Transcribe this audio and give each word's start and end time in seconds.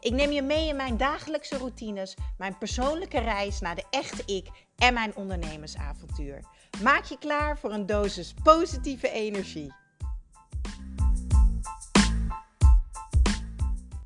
Ik 0.00 0.12
neem 0.12 0.30
je 0.30 0.42
mee 0.42 0.68
in 0.68 0.76
mijn 0.76 0.96
dagelijkse 0.96 1.56
routines, 1.56 2.16
mijn 2.38 2.58
persoonlijke 2.58 3.18
reis 3.18 3.60
naar 3.60 3.74
de 3.74 3.84
echte 3.90 4.34
ik 4.34 4.48
en 4.76 4.94
mijn 4.94 5.16
ondernemersavontuur. 5.16 6.44
Maak 6.82 7.04
je 7.04 7.18
klaar 7.18 7.58
voor 7.58 7.72
een 7.72 7.86
dosis 7.86 8.34
positieve 8.42 9.10
energie. 9.10 9.74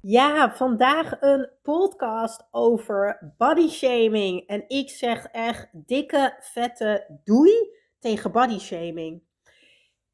Ja, 0.00 0.54
vandaag 0.54 1.20
een 1.20 1.50
podcast 1.62 2.46
over 2.50 3.32
body 3.38 3.68
shaming. 3.68 4.46
En 4.46 4.64
ik 4.68 4.90
zeg 4.90 5.24
echt 5.24 5.68
dikke, 5.72 6.36
vette 6.40 7.20
doei 7.24 7.52
tegen 7.98 8.32
body 8.32 8.58
shaming. 8.58 9.22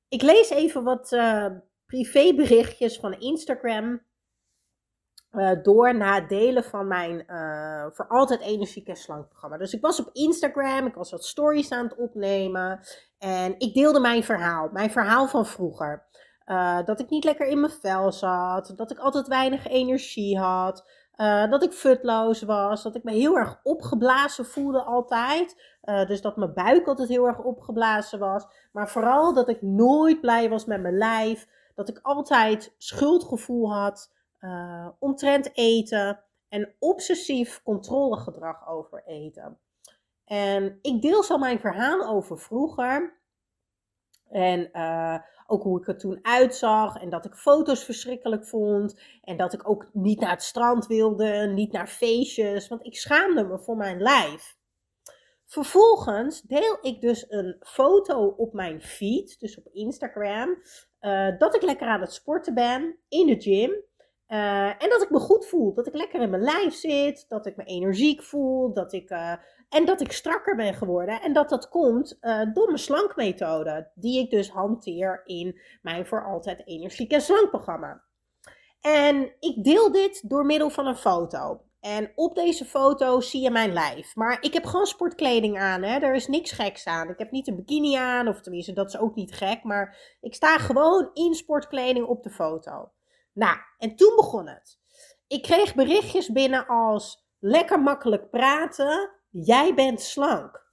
Ik 0.08 0.22
lees 0.22 0.50
even 0.50 0.84
wat 0.84 1.12
uh, 1.12 1.46
privéberichtjes 1.86 2.96
van 2.98 3.20
Instagram 3.20 4.06
uh, 5.32 5.50
door 5.62 5.96
na 5.96 6.20
delen 6.20 6.64
van 6.64 6.86
mijn 6.86 7.24
uh, 7.26 7.86
voor 7.90 8.06
altijd 8.08 8.40
energiek 8.40 8.88
en 8.88 9.26
programma. 9.28 9.56
Dus 9.56 9.72
ik 9.72 9.80
was 9.80 10.00
op 10.00 10.10
Instagram, 10.12 10.86
ik 10.86 10.94
was 10.94 11.10
wat 11.10 11.24
stories 11.24 11.70
aan 11.70 11.84
het 11.84 11.96
opnemen 11.96 12.80
en 13.18 13.54
ik 13.58 13.74
deelde 13.74 14.00
mijn 14.00 14.24
verhaal, 14.24 14.68
mijn 14.72 14.90
verhaal 14.90 15.26
van 15.26 15.46
vroeger. 15.46 16.06
Uh, 16.46 16.84
dat 16.84 17.00
ik 17.00 17.10
niet 17.10 17.24
lekker 17.24 17.46
in 17.46 17.60
mijn 17.60 17.72
vel 17.72 18.12
zat, 18.12 18.72
dat 18.76 18.90
ik 18.90 18.98
altijd 18.98 19.28
weinig 19.28 19.66
energie 19.66 20.38
had, 20.38 20.84
dat 21.50 21.62
ik 21.62 21.72
futloos 21.72 22.42
was, 22.42 22.82
dat 22.82 22.94
ik 22.94 23.04
me 23.04 23.12
heel 23.12 23.36
erg 23.36 23.60
opgeblazen 23.62 24.46
voelde 24.46 24.82
altijd. 24.82 25.76
dus 26.06 26.20
dat 26.20 26.36
mijn 26.36 26.54
buik 26.54 26.86
altijd 26.86 27.08
heel 27.08 27.26
erg 27.26 27.38
opgeblazen 27.38 28.18
was. 28.18 28.46
Maar 28.72 28.88
vooral 28.88 29.34
dat 29.34 29.48
ik 29.48 29.62
nooit 29.62 30.20
blij 30.20 30.48
was 30.48 30.64
met 30.64 30.80
mijn 30.80 30.96
lijf, 30.96 31.48
dat 31.74 31.88
ik 31.88 31.98
altijd 32.02 32.74
schuldgevoel 32.78 33.72
had 33.72 34.10
uh, 34.40 34.88
omtrent 34.98 35.56
eten 35.56 36.24
en 36.48 36.74
obsessief 36.78 37.62
controlegedrag 37.62 38.68
over 38.68 39.02
eten. 39.06 39.58
En 40.24 40.78
ik 40.82 41.02
deel 41.02 41.22
zo 41.22 41.38
mijn 41.38 41.60
verhaal 41.60 42.06
over 42.06 42.38
vroeger. 42.38 43.16
En 44.28 44.68
uh, 44.72 45.18
ook 45.46 45.62
hoe 45.62 45.80
ik 45.80 45.88
er 45.88 45.98
toen 45.98 46.18
uitzag. 46.22 46.96
En 46.96 47.10
dat 47.10 47.24
ik 47.24 47.34
foto's 47.34 47.84
verschrikkelijk 47.84 48.46
vond. 48.46 49.00
En 49.22 49.36
dat 49.36 49.52
ik 49.52 49.68
ook 49.68 49.88
niet 49.92 50.20
naar 50.20 50.30
het 50.30 50.42
strand 50.42 50.86
wilde. 50.86 51.46
Niet 51.54 51.72
naar 51.72 51.88
feestjes. 51.88 52.68
Want 52.68 52.86
ik 52.86 52.96
schaamde 52.96 53.44
me 53.44 53.58
voor 53.58 53.76
mijn 53.76 54.00
lijf. 54.00 54.56
Vervolgens 55.46 56.42
deel 56.42 56.78
ik 56.82 57.00
dus 57.00 57.24
een 57.28 57.56
foto 57.60 58.26
op 58.26 58.52
mijn 58.52 58.82
feed. 58.82 59.40
Dus 59.40 59.58
op 59.58 59.66
Instagram. 59.72 60.62
Uh, 61.00 61.38
dat 61.38 61.54
ik 61.54 61.62
lekker 61.62 61.88
aan 61.88 62.00
het 62.00 62.12
sporten 62.12 62.54
ben. 62.54 62.98
In 63.08 63.26
de 63.26 63.40
gym. 63.40 63.86
Uh, 64.28 64.82
en 64.82 64.88
dat 64.88 65.02
ik 65.02 65.10
me 65.10 65.18
goed 65.18 65.46
voel, 65.46 65.74
dat 65.74 65.86
ik 65.86 65.94
lekker 65.94 66.20
in 66.20 66.30
mijn 66.30 66.42
lijf 66.42 66.74
zit, 66.74 67.24
dat 67.28 67.46
ik 67.46 67.56
me 67.56 67.64
energiek 67.64 68.22
voel, 68.22 68.72
dat 68.72 68.92
ik, 68.92 69.10
uh, 69.10 69.32
en 69.68 69.84
dat 69.84 70.00
ik 70.00 70.12
strakker 70.12 70.56
ben 70.56 70.74
geworden. 70.74 71.20
En 71.20 71.32
dat 71.32 71.48
dat 71.48 71.68
komt 71.68 72.18
uh, 72.20 72.40
door 72.52 72.66
mijn 72.66 72.78
slankmethode, 72.78 73.90
die 73.94 74.20
ik 74.20 74.30
dus 74.30 74.50
hanteer 74.50 75.22
in 75.24 75.60
mijn 75.82 76.06
voor 76.06 76.24
altijd 76.24 76.66
energiek 76.66 77.12
en 77.12 77.20
slank 77.20 77.48
programma. 77.48 78.02
En 78.80 79.32
ik 79.40 79.64
deel 79.64 79.92
dit 79.92 80.30
door 80.30 80.46
middel 80.46 80.70
van 80.70 80.86
een 80.86 80.96
foto. 80.96 81.60
En 81.80 82.12
op 82.14 82.34
deze 82.34 82.64
foto 82.64 83.20
zie 83.20 83.42
je 83.42 83.50
mijn 83.50 83.72
lijf. 83.72 84.14
Maar 84.14 84.38
ik 84.40 84.52
heb 84.52 84.64
gewoon 84.64 84.86
sportkleding 84.86 85.58
aan. 85.58 85.82
Hè? 85.82 85.98
Er 85.98 86.14
is 86.14 86.26
niks 86.26 86.52
geks 86.52 86.86
aan. 86.86 87.08
Ik 87.08 87.18
heb 87.18 87.30
niet 87.30 87.48
een 87.48 87.56
bikini 87.56 87.94
aan. 87.94 88.28
Of 88.28 88.40
tenminste, 88.40 88.72
dat 88.72 88.86
is 88.86 88.98
ook 88.98 89.14
niet 89.14 89.34
gek. 89.34 89.62
Maar 89.62 90.16
ik 90.20 90.34
sta 90.34 90.58
gewoon 90.58 91.10
in 91.14 91.34
sportkleding 91.34 92.06
op 92.06 92.22
de 92.22 92.30
foto. 92.30 92.90
Nou, 93.38 93.56
en 93.78 93.96
toen 93.96 94.16
begon 94.16 94.48
het. 94.48 94.78
Ik 95.26 95.42
kreeg 95.42 95.74
berichtjes 95.74 96.32
binnen 96.32 96.66
als 96.66 97.28
lekker 97.38 97.80
makkelijk 97.80 98.30
praten, 98.30 99.10
jij 99.30 99.74
bent 99.74 100.00
slank. 100.00 100.66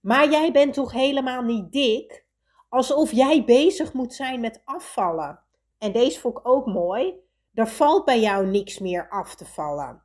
Maar 0.00 0.30
jij 0.30 0.52
bent 0.52 0.74
toch 0.74 0.92
helemaal 0.92 1.42
niet 1.42 1.72
dik? 1.72 2.26
Alsof 2.68 3.12
jij 3.12 3.44
bezig 3.44 3.92
moet 3.92 4.14
zijn 4.14 4.40
met 4.40 4.62
afvallen. 4.64 5.40
En 5.78 5.92
deze 5.92 6.20
vond 6.20 6.38
ik 6.38 6.48
ook 6.48 6.66
mooi. 6.66 7.14
Er 7.54 7.68
valt 7.68 8.04
bij 8.04 8.20
jou 8.20 8.46
niks 8.46 8.78
meer 8.78 9.08
af 9.08 9.34
te 9.34 9.44
vallen. 9.44 10.02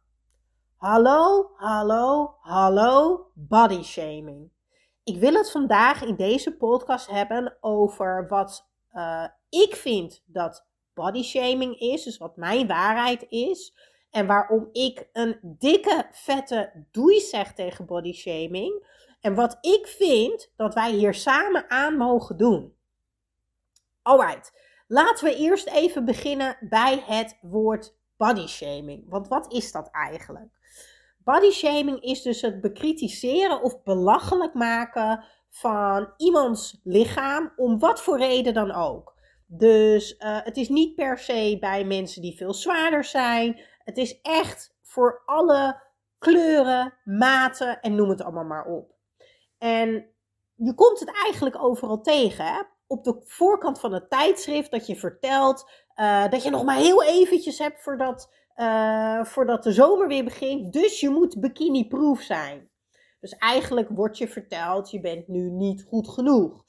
Hallo, 0.76 1.52
hallo, 1.56 2.36
hallo, 2.40 3.26
body 3.34 3.82
shaming. 3.84 4.52
Ik 5.04 5.20
wil 5.20 5.34
het 5.34 5.52
vandaag 5.52 6.02
in 6.02 6.16
deze 6.16 6.58
podcast 6.58 7.08
hebben 7.08 7.58
over 7.62 8.28
wat 8.28 8.70
uh, 8.94 9.28
ik 9.50 9.76
vind 9.76 10.24
dat 10.26 10.66
body 10.96 11.24
shaming 11.24 11.80
is, 11.80 12.04
dus 12.04 12.18
wat 12.18 12.38
mijn 12.38 12.68
waarheid 12.68 13.26
is. 13.30 13.74
En 14.12 14.28
waarom 14.28 14.70
ik 14.72 15.10
een 15.14 15.40
dikke, 15.42 16.08
vette 16.12 16.86
doei 16.92 17.20
zeg 17.20 17.54
tegen 17.54 17.86
body 17.86 18.14
shaming. 18.14 18.88
En 19.22 19.36
wat 19.36 19.58
ik 19.62 19.88
vind 19.88 20.52
dat 20.56 20.74
wij 20.74 20.92
hier 20.92 21.14
samen 21.14 21.70
aan 21.70 21.98
mogen 21.98 22.38
doen. 22.38 22.74
Alright, 24.02 24.54
laten 24.88 25.26
we 25.26 25.36
eerst 25.36 25.68
even 25.68 26.06
beginnen 26.06 26.58
bij 26.62 27.04
het 27.06 27.38
woord 27.42 27.96
body 28.18 28.48
shaming. 28.48 29.04
Want 29.10 29.28
wat 29.28 29.54
is 29.54 29.72
dat 29.72 29.90
eigenlijk? 29.92 30.50
Body 31.18 31.52
shaming 31.52 32.02
is 32.02 32.22
dus 32.22 32.42
het 32.42 32.62
bekritiseren 32.62 33.62
of 33.62 33.84
belachelijk 33.84 34.54
maken 34.54 35.24
van 35.50 36.14
iemands 36.18 36.80
lichaam, 36.84 37.54
om 37.56 37.80
wat 37.80 38.02
voor 38.02 38.18
reden 38.18 38.54
dan 38.54 38.72
ook. 38.72 39.15
Dus 39.46 40.16
uh, 40.20 40.40
het 40.44 40.58
is 40.58 40.70
niet 40.70 40.96
per 40.96 41.18
se 41.18 41.58
bij 41.60 41.86
mensen 41.86 42.22
die 42.22 42.38
veel 42.38 42.54
zwaarder 42.54 43.04
zijn. 43.04 43.60
Het 43.84 43.98
is 43.98 44.22
echt 44.22 44.76
voor 44.82 45.22
alle 45.26 45.84
kleuren, 46.18 46.94
maten 47.04 47.82
en 47.82 47.96
noem 47.96 48.10
het 48.10 48.22
allemaal 48.22 48.46
maar 48.46 48.66
op. 48.66 48.94
En 49.58 50.10
je 50.56 50.74
komt 50.74 51.00
het 51.00 51.12
eigenlijk 51.24 51.64
overal 51.64 52.02
tegen. 52.02 52.46
Hè? 52.46 52.62
Op 52.88 53.04
de 53.04 53.22
voorkant 53.24 53.80
van 53.80 53.94
het 53.94 54.10
tijdschrift 54.10 54.72
dat 54.72 54.88
je 54.88 54.96
vertelt 54.96 55.70
uh, 55.96 56.30
dat 56.30 56.44
je 56.44 56.50
nog 56.50 56.64
maar 56.64 56.78
heel 56.78 57.04
eventjes 57.04 57.60
hebt 57.60 57.84
voordat, 57.84 58.32
uh, 58.56 59.24
voordat 59.24 59.64
de 59.64 59.72
zomer 59.72 60.08
weer 60.08 60.24
begint. 60.24 60.74
Dus 60.74 61.00
je 61.00 61.10
moet 61.10 61.40
bikini-proof 61.40 62.22
zijn. 62.22 62.70
Dus 63.20 63.32
eigenlijk 63.32 63.90
wordt 63.90 64.18
je 64.18 64.28
verteld, 64.28 64.92
je 64.92 65.00
bent 65.00 65.28
nu 65.28 65.50
niet 65.50 65.84
goed 65.84 66.08
genoeg. 66.08 66.64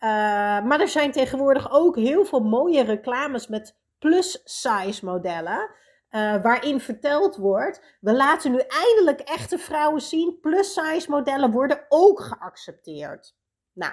Uh, 0.00 0.08
maar 0.64 0.80
er 0.80 0.88
zijn 0.88 1.12
tegenwoordig 1.12 1.70
ook 1.72 1.96
heel 1.96 2.24
veel 2.24 2.40
mooie 2.40 2.82
reclames 2.82 3.46
met 3.46 3.76
plus-size 3.98 5.04
modellen. 5.04 5.70
Uh, 6.10 6.42
waarin 6.42 6.80
verteld 6.80 7.36
wordt: 7.36 7.96
we 8.00 8.12
laten 8.12 8.52
nu 8.52 8.58
eindelijk 8.58 9.20
echte 9.20 9.58
vrouwen 9.58 10.00
zien. 10.00 10.38
Plus-size 10.40 11.10
modellen 11.10 11.50
worden 11.50 11.84
ook 11.88 12.20
geaccepteerd. 12.20 13.36
Nou, 13.72 13.92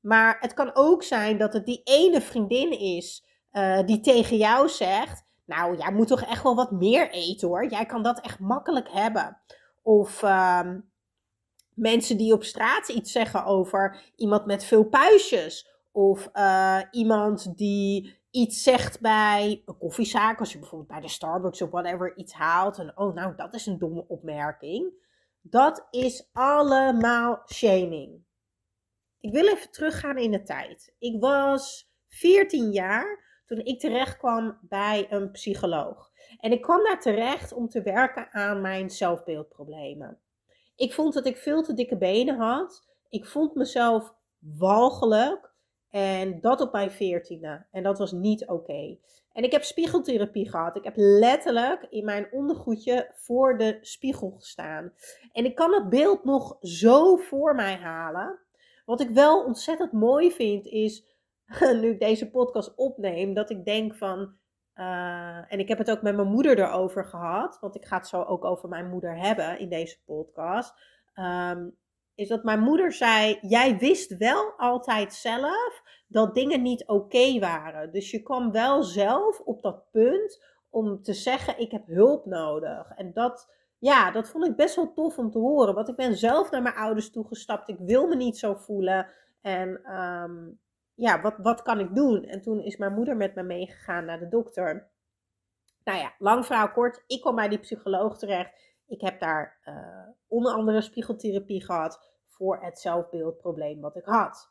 maar 0.00 0.36
het 0.40 0.54
kan 0.54 0.70
ook 0.74 1.02
zijn 1.02 1.38
dat 1.38 1.52
het 1.52 1.66
die 1.66 1.80
ene 1.84 2.20
vriendin 2.20 2.70
is 2.78 3.26
uh, 3.52 3.80
die 3.86 4.00
tegen 4.00 4.36
jou 4.36 4.68
zegt: 4.68 5.24
Nou, 5.44 5.76
jij 5.76 5.92
moet 5.92 6.08
toch 6.08 6.22
echt 6.22 6.42
wel 6.42 6.54
wat 6.54 6.70
meer 6.70 7.10
eten 7.10 7.48
hoor. 7.48 7.66
Jij 7.66 7.86
kan 7.86 8.02
dat 8.02 8.20
echt 8.20 8.38
makkelijk 8.38 8.88
hebben. 8.90 9.40
Of. 9.82 10.22
Uh, 10.22 10.70
mensen 11.80 12.16
die 12.16 12.32
op 12.32 12.44
straat 12.44 12.88
iets 12.88 13.12
zeggen 13.12 13.44
over 13.44 14.12
iemand 14.16 14.46
met 14.46 14.64
veel 14.64 14.84
puistjes. 14.84 15.68
Of 15.92 16.28
uh, 16.34 16.80
iemand 16.90 17.56
die 17.56 18.18
iets 18.30 18.62
zegt 18.62 19.00
bij 19.00 19.62
een 19.66 19.78
koffiezaak. 19.78 20.38
Als 20.38 20.52
je 20.52 20.58
bijvoorbeeld 20.58 20.90
bij 20.90 21.00
de 21.00 21.08
Starbucks 21.08 21.62
of 21.62 21.70
whatever 21.70 22.16
iets 22.16 22.32
haalt. 22.32 22.78
En 22.78 22.98
oh, 22.98 23.14
nou, 23.14 23.36
dat 23.36 23.54
is 23.54 23.66
een 23.66 23.78
domme 23.78 24.04
opmerking. 24.08 24.92
Dat 25.40 25.86
is 25.90 26.28
allemaal 26.32 27.42
shaming. 27.46 28.24
Ik 29.20 29.32
wil 29.32 29.46
even 29.46 29.70
teruggaan 29.70 30.18
in 30.18 30.30
de 30.30 30.42
tijd. 30.42 30.94
Ik 30.98 31.20
was 31.20 31.92
14 32.08 32.72
jaar 32.72 33.28
toen 33.46 33.58
ik 33.58 33.80
terecht 33.80 34.16
kwam 34.16 34.58
bij 34.60 35.06
een 35.10 35.30
psycholoog. 35.30 36.10
En 36.38 36.52
ik 36.52 36.62
kwam 36.62 36.84
daar 36.84 37.00
terecht 37.00 37.52
om 37.52 37.68
te 37.68 37.82
werken 37.82 38.32
aan 38.32 38.60
mijn 38.60 38.90
zelfbeeldproblemen. 38.90 40.20
Ik 40.80 40.92
vond 40.92 41.14
dat 41.14 41.26
ik 41.26 41.36
veel 41.36 41.62
te 41.62 41.74
dikke 41.74 41.96
benen 41.96 42.36
had. 42.36 42.86
Ik 43.08 43.26
vond 43.26 43.54
mezelf 43.54 44.14
walgelijk. 44.38 45.52
En 45.90 46.40
dat 46.40 46.60
op 46.60 46.72
mijn 46.72 46.90
veertiende. 46.90 47.66
En 47.70 47.82
dat 47.82 47.98
was 47.98 48.12
niet 48.12 48.48
oké. 48.48 48.98
En 49.32 49.44
ik 49.44 49.52
heb 49.52 49.62
spiegeltherapie 49.62 50.50
gehad. 50.50 50.76
Ik 50.76 50.84
heb 50.84 50.92
letterlijk 50.96 51.86
in 51.90 52.04
mijn 52.04 52.28
ondergoedje 52.32 53.10
voor 53.14 53.58
de 53.58 53.78
spiegel 53.80 54.30
gestaan. 54.30 54.92
En 55.32 55.44
ik 55.44 55.54
kan 55.54 55.74
het 55.74 55.88
beeld 55.88 56.24
nog 56.24 56.56
zo 56.60 57.16
voor 57.16 57.54
mij 57.54 57.76
halen. 57.76 58.38
Wat 58.84 59.00
ik 59.00 59.10
wel 59.10 59.44
ontzettend 59.44 59.92
mooi 59.92 60.32
vind 60.32 60.66
is, 60.66 61.04
nu 61.80 61.90
ik 61.90 62.00
deze 62.00 62.30
podcast 62.30 62.74
opneem, 62.74 63.34
dat 63.34 63.50
ik 63.50 63.64
denk 63.64 63.94
van. 63.94 64.38
Uh, 64.76 65.52
en 65.52 65.58
ik 65.58 65.68
heb 65.68 65.78
het 65.78 65.90
ook 65.90 66.02
met 66.02 66.16
mijn 66.16 66.28
moeder 66.28 66.58
erover 66.58 67.04
gehad, 67.04 67.58
want 67.60 67.76
ik 67.76 67.84
ga 67.84 67.96
het 67.96 68.08
zo 68.08 68.22
ook 68.22 68.44
over 68.44 68.68
mijn 68.68 68.88
moeder 68.88 69.16
hebben 69.16 69.58
in 69.58 69.68
deze 69.68 69.96
podcast. 70.04 70.74
Um, 71.14 71.78
is 72.20 72.28
dat 72.28 72.44
mijn 72.44 72.60
moeder 72.60 72.92
zei: 72.92 73.38
Jij 73.40 73.78
wist 73.78 74.16
wel 74.16 74.52
altijd 74.56 75.14
zelf 75.14 75.82
dat 76.06 76.34
dingen 76.34 76.62
niet 76.62 76.86
oké 76.86 77.38
waren. 77.38 77.92
Dus 77.92 78.10
je 78.10 78.22
kwam 78.22 78.52
wel 78.52 78.82
zelf 78.82 79.40
op 79.40 79.62
dat 79.62 79.90
punt 79.90 80.44
om 80.70 81.02
te 81.02 81.12
zeggen: 81.12 81.58
Ik 81.58 81.70
heb 81.70 81.86
hulp 81.86 82.26
nodig. 82.26 82.90
En 82.90 83.12
dat, 83.12 83.52
ja, 83.78 84.10
dat 84.10 84.28
vond 84.28 84.46
ik 84.46 84.56
best 84.56 84.76
wel 84.76 84.92
tof 84.92 85.18
om 85.18 85.30
te 85.30 85.38
horen. 85.38 85.74
Want 85.74 85.88
ik 85.88 85.96
ben 85.96 86.16
zelf 86.16 86.50
naar 86.50 86.62
mijn 86.62 86.74
ouders 86.74 87.10
toegestapt. 87.10 87.68
Ik 87.68 87.78
wil 87.78 88.06
me 88.06 88.16
niet 88.16 88.38
zo 88.38 88.54
voelen. 88.54 89.06
En 89.40 89.80
ehm, 89.84 90.48
ja, 91.00 91.20
wat, 91.20 91.34
wat 91.38 91.62
kan 91.62 91.80
ik 91.80 91.94
doen? 91.94 92.24
En 92.24 92.40
toen 92.40 92.60
is 92.60 92.76
mijn 92.76 92.94
moeder 92.94 93.16
met 93.16 93.34
me 93.34 93.42
meegegaan 93.42 94.04
naar 94.04 94.18
de 94.18 94.28
dokter. 94.28 94.90
Nou 95.84 95.98
ja, 95.98 96.14
lang 96.18 96.46
verhaal 96.46 96.70
kort. 96.70 97.02
Ik 97.06 97.20
kwam 97.20 97.34
bij 97.34 97.48
die 97.48 97.58
psycholoog 97.58 98.18
terecht. 98.18 98.52
Ik 98.86 99.00
heb 99.00 99.20
daar 99.20 99.60
uh, 99.64 100.08
onder 100.28 100.52
andere 100.52 100.80
spiegeltherapie 100.80 101.64
gehad 101.64 102.00
voor 102.26 102.62
het 102.62 102.78
zelfbeeldprobleem 102.78 103.80
wat 103.80 103.96
ik 103.96 104.04
had. 104.04 104.50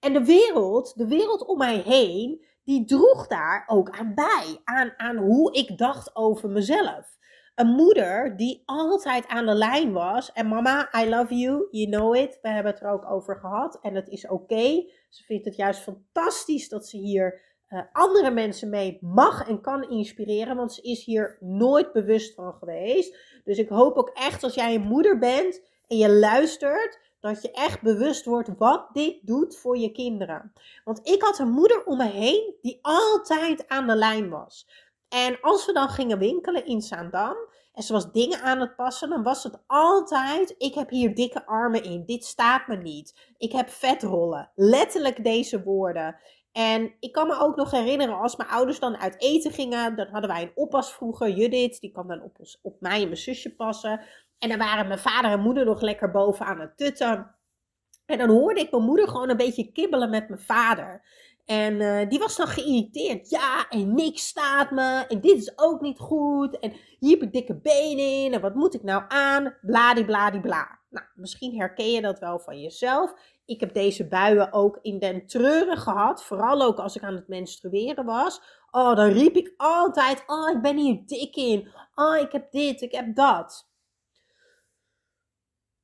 En 0.00 0.12
de 0.12 0.24
wereld, 0.24 0.96
de 0.96 1.06
wereld 1.06 1.46
om 1.46 1.58
mij 1.58 1.78
heen, 1.78 2.46
die 2.64 2.84
droeg 2.84 3.26
daar 3.26 3.64
ook 3.66 3.90
aan 3.90 4.14
bij. 4.14 4.60
Aan, 4.64 4.92
aan 4.96 5.16
hoe 5.16 5.52
ik 5.52 5.78
dacht 5.78 6.16
over 6.16 6.48
mezelf. 6.48 7.16
Een 7.54 7.66
moeder 7.66 8.36
die 8.36 8.62
altijd 8.64 9.26
aan 9.26 9.46
de 9.46 9.54
lijn 9.54 9.92
was. 9.92 10.32
En 10.32 10.48
mama, 10.48 10.88
I 11.02 11.08
love 11.08 11.34
you, 11.34 11.66
you 11.70 11.90
know 11.90 12.14
it. 12.14 12.38
We 12.42 12.48
hebben 12.48 12.72
het 12.72 12.82
er 12.82 12.90
ook 12.90 13.10
over 13.10 13.36
gehad. 13.36 13.78
En 13.80 13.94
het 13.94 14.08
is 14.08 14.28
oké. 14.28 14.84
Ze 15.14 15.24
vindt 15.24 15.44
het 15.44 15.56
juist 15.56 15.80
fantastisch 15.80 16.68
dat 16.68 16.86
ze 16.86 16.96
hier 16.96 17.40
uh, 17.70 17.80
andere 17.92 18.30
mensen 18.30 18.68
mee 18.68 18.98
mag 19.00 19.48
en 19.48 19.60
kan 19.60 19.90
inspireren. 19.90 20.56
Want 20.56 20.72
ze 20.72 20.82
is 20.82 21.04
hier 21.04 21.36
nooit 21.40 21.92
bewust 21.92 22.34
van 22.34 22.54
geweest. 22.54 23.16
Dus 23.44 23.58
ik 23.58 23.68
hoop 23.68 23.96
ook 23.96 24.10
echt 24.14 24.42
als 24.42 24.54
jij 24.54 24.74
een 24.74 24.86
moeder 24.86 25.18
bent 25.18 25.62
en 25.88 25.96
je 25.96 26.10
luistert 26.10 26.98
dat 27.20 27.42
je 27.42 27.50
echt 27.50 27.82
bewust 27.82 28.24
wordt 28.24 28.50
wat 28.58 28.88
dit 28.92 29.18
doet 29.22 29.56
voor 29.56 29.78
je 29.78 29.92
kinderen. 29.92 30.52
Want 30.84 31.08
ik 31.08 31.22
had 31.22 31.38
een 31.38 31.50
moeder 31.50 31.84
om 31.84 31.96
me 31.96 32.08
heen 32.08 32.54
die 32.62 32.78
altijd 32.82 33.68
aan 33.68 33.86
de 33.86 33.96
lijn 33.96 34.30
was. 34.30 34.68
En 35.08 35.40
als 35.40 35.66
we 35.66 35.72
dan 35.72 35.88
gingen 35.88 36.18
winkelen 36.18 36.66
in 36.66 36.82
Zaandam 36.82 37.36
en 37.74 37.82
ze 37.82 37.92
was 37.92 38.12
dingen 38.12 38.40
aan 38.40 38.60
het 38.60 38.76
passen, 38.76 39.08
dan 39.08 39.22
was 39.22 39.42
het 39.42 39.58
altijd: 39.66 40.54
ik 40.58 40.74
heb 40.74 40.90
hier 40.90 41.14
dikke 41.14 41.46
armen 41.46 41.82
in, 41.82 42.04
dit 42.06 42.24
staat 42.24 42.66
me 42.66 42.76
niet. 42.76 43.32
Ik 43.38 43.52
heb 43.52 43.70
vetrollen. 43.70 44.50
Letterlijk 44.54 45.24
deze 45.24 45.62
woorden. 45.62 46.16
En 46.52 46.94
ik 47.00 47.12
kan 47.12 47.26
me 47.26 47.38
ook 47.38 47.56
nog 47.56 47.70
herinneren, 47.70 48.20
als 48.20 48.36
mijn 48.36 48.50
ouders 48.50 48.78
dan 48.78 48.96
uit 48.96 49.20
eten 49.22 49.52
gingen, 49.52 49.96
dan 49.96 50.06
hadden 50.06 50.30
wij 50.30 50.42
een 50.42 50.52
oppas 50.54 50.92
vroeger, 50.92 51.30
Judith, 51.30 51.80
die 51.80 51.90
kwam 51.90 52.08
dan 52.08 52.22
op, 52.22 52.38
ons, 52.38 52.58
op 52.62 52.80
mij 52.80 53.00
en 53.00 53.04
mijn 53.04 53.16
zusje 53.16 53.54
passen. 53.54 54.00
En 54.38 54.48
dan 54.48 54.58
waren 54.58 54.86
mijn 54.86 54.98
vader 54.98 55.30
en 55.30 55.40
moeder 55.40 55.64
nog 55.64 55.80
lekker 55.80 56.10
boven 56.10 56.46
aan 56.46 56.60
het 56.60 56.76
tutten. 56.76 57.34
En 58.06 58.18
dan 58.18 58.28
hoorde 58.28 58.60
ik 58.60 58.70
mijn 58.70 58.84
moeder 58.84 59.08
gewoon 59.08 59.30
een 59.30 59.36
beetje 59.36 59.72
kibbelen 59.72 60.10
met 60.10 60.28
mijn 60.28 60.40
vader. 60.40 61.02
En 61.44 61.74
uh, 61.74 62.08
die 62.08 62.18
was 62.18 62.36
dan 62.36 62.46
geïrriteerd. 62.46 63.30
Ja, 63.30 63.68
en 63.68 63.94
niks 63.94 64.26
staat 64.26 64.70
me. 64.70 65.04
En 65.08 65.20
dit 65.20 65.36
is 65.36 65.58
ook 65.58 65.80
niet 65.80 65.98
goed. 65.98 66.58
En 66.58 66.72
hier 66.98 67.10
heb 67.10 67.22
ik 67.22 67.32
dikke 67.32 67.54
benen 67.54 68.24
in. 68.24 68.32
En 68.32 68.40
wat 68.40 68.54
moet 68.54 68.74
ik 68.74 68.82
nou 68.82 69.02
aan? 69.08 69.56
Bladibladibla. 69.60 70.78
Nou, 70.90 71.06
misschien 71.14 71.58
herken 71.58 71.90
je 71.90 72.00
dat 72.00 72.18
wel 72.18 72.38
van 72.38 72.60
jezelf. 72.60 73.14
Ik 73.44 73.60
heb 73.60 73.74
deze 73.74 74.08
buien 74.08 74.52
ook 74.52 74.78
in 74.82 74.98
den 74.98 75.26
treuren 75.26 75.76
gehad. 75.76 76.24
Vooral 76.24 76.62
ook 76.62 76.78
als 76.78 76.96
ik 76.96 77.02
aan 77.02 77.14
het 77.14 77.28
menstrueren 77.28 78.04
was. 78.04 78.40
Oh, 78.70 78.96
dan 78.96 79.08
riep 79.08 79.36
ik 79.36 79.54
altijd: 79.56 80.22
Oh, 80.26 80.50
ik 80.50 80.62
ben 80.62 80.76
hier 80.76 81.02
dik 81.06 81.36
in. 81.36 81.68
Oh, 81.94 82.16
ik 82.16 82.32
heb 82.32 82.50
dit, 82.50 82.80
ik 82.80 82.92
heb 82.92 83.14
dat. 83.14 83.72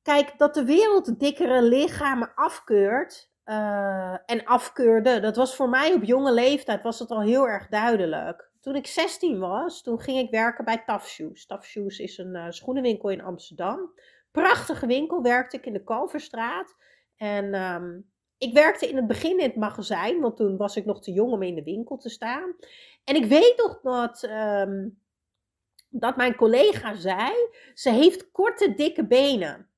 Kijk, 0.01 0.33
dat 0.37 0.53
de 0.53 0.65
wereld 0.65 1.19
dikkere 1.19 1.61
lichamen 1.61 2.31
afkeurt 2.35 3.30
uh, 3.45 4.13
en 4.25 4.45
afkeurde, 4.45 5.19
dat 5.19 5.35
was 5.35 5.55
voor 5.55 5.69
mij 5.69 5.93
op 5.93 6.03
jonge 6.03 6.33
leeftijd 6.33 6.83
was 6.83 6.99
het 6.99 7.09
al 7.09 7.21
heel 7.21 7.47
erg 7.47 7.67
duidelijk. 7.67 8.49
Toen 8.59 8.75
ik 8.75 8.87
16 8.87 9.39
was, 9.39 9.83
toen 9.83 9.99
ging 9.99 10.19
ik 10.19 10.29
werken 10.29 10.65
bij 10.65 10.83
Tough 10.85 11.05
Shoes. 11.05 11.47
Shoes 11.61 11.99
is 11.99 12.17
een 12.17 12.35
uh, 12.35 12.45
schoenenwinkel 12.49 13.09
in 13.09 13.21
Amsterdam. 13.21 13.93
Prachtige 14.31 14.87
winkel, 14.87 15.21
werkte 15.21 15.57
ik 15.57 15.65
in 15.65 15.73
de 15.73 15.83
Kalverstraat. 15.83 16.75
En 17.15 17.53
um, 17.53 18.11
ik 18.37 18.53
werkte 18.53 18.89
in 18.89 18.95
het 18.95 19.07
begin 19.07 19.39
in 19.39 19.45
het 19.45 19.55
magazijn, 19.55 20.19
want 20.19 20.37
toen 20.37 20.57
was 20.57 20.75
ik 20.75 20.85
nog 20.85 21.01
te 21.01 21.11
jong 21.11 21.31
om 21.31 21.41
in 21.41 21.55
de 21.55 21.63
winkel 21.63 21.97
te 21.97 22.09
staan. 22.09 22.55
En 23.03 23.15
ik 23.15 23.25
weet 23.25 23.57
nog 23.57 23.79
dat, 23.81 24.23
um, 24.23 24.99
dat 25.89 26.15
mijn 26.15 26.35
collega 26.35 26.95
zei, 26.95 27.31
ze 27.73 27.89
heeft 27.89 28.31
korte, 28.31 28.73
dikke 28.73 29.07
benen. 29.07 29.70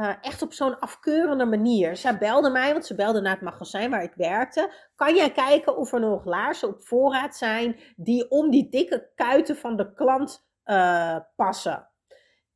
Uh, 0.00 0.12
echt 0.20 0.42
op 0.42 0.52
zo'n 0.52 0.78
afkeurende 0.78 1.44
manier. 1.44 1.96
Zij 1.96 2.18
belde 2.18 2.50
mij, 2.50 2.72
want 2.72 2.86
ze 2.86 2.94
belde 2.94 3.20
naar 3.20 3.32
het 3.32 3.42
magazijn 3.42 3.90
waar 3.90 4.02
ik 4.02 4.14
werkte. 4.14 4.72
Kan 4.94 5.14
jij 5.14 5.32
kijken 5.32 5.76
of 5.76 5.92
er 5.92 6.00
nog 6.00 6.24
laarzen 6.24 6.68
op 6.68 6.86
voorraad 6.86 7.36
zijn 7.36 7.80
die 7.96 8.30
om 8.30 8.50
die 8.50 8.68
dikke 8.68 9.10
kuiten 9.14 9.56
van 9.56 9.76
de 9.76 9.94
klant 9.94 10.46
uh, 10.64 11.16
passen? 11.36 11.88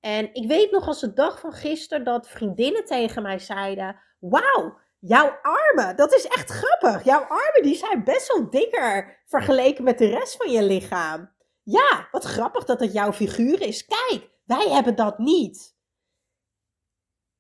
En 0.01 0.35
ik 0.35 0.49
weet 0.49 0.71
nog 0.71 0.87
als 0.87 1.01
de 1.01 1.13
dag 1.13 1.41
van 1.41 1.53
gisteren 1.53 2.05
dat 2.05 2.29
vriendinnen 2.29 2.85
tegen 2.85 3.23
mij 3.23 3.39
zeiden: 3.39 3.97
Wauw, 4.19 4.79
jouw 4.99 5.39
armen, 5.43 5.97
dat 5.97 6.15
is 6.15 6.27
echt 6.27 6.51
grappig. 6.51 7.05
Jouw 7.05 7.23
armen 7.23 7.63
die 7.63 7.77
zijn 7.77 8.05
best 8.05 8.33
wel 8.33 8.51
dikker 8.51 9.23
vergeleken 9.27 9.85
met 9.85 9.99
de 9.99 10.07
rest 10.07 10.37
van 10.37 10.51
je 10.51 10.63
lichaam. 10.63 11.33
Ja, 11.63 12.09
wat 12.11 12.25
grappig 12.25 12.65
dat 12.65 12.81
het 12.81 12.93
jouw 12.93 13.13
figuur 13.13 13.61
is. 13.61 13.87
Kijk, 13.87 14.31
wij 14.45 14.69
hebben 14.69 14.97
dat 14.97 15.19
niet 15.19 15.74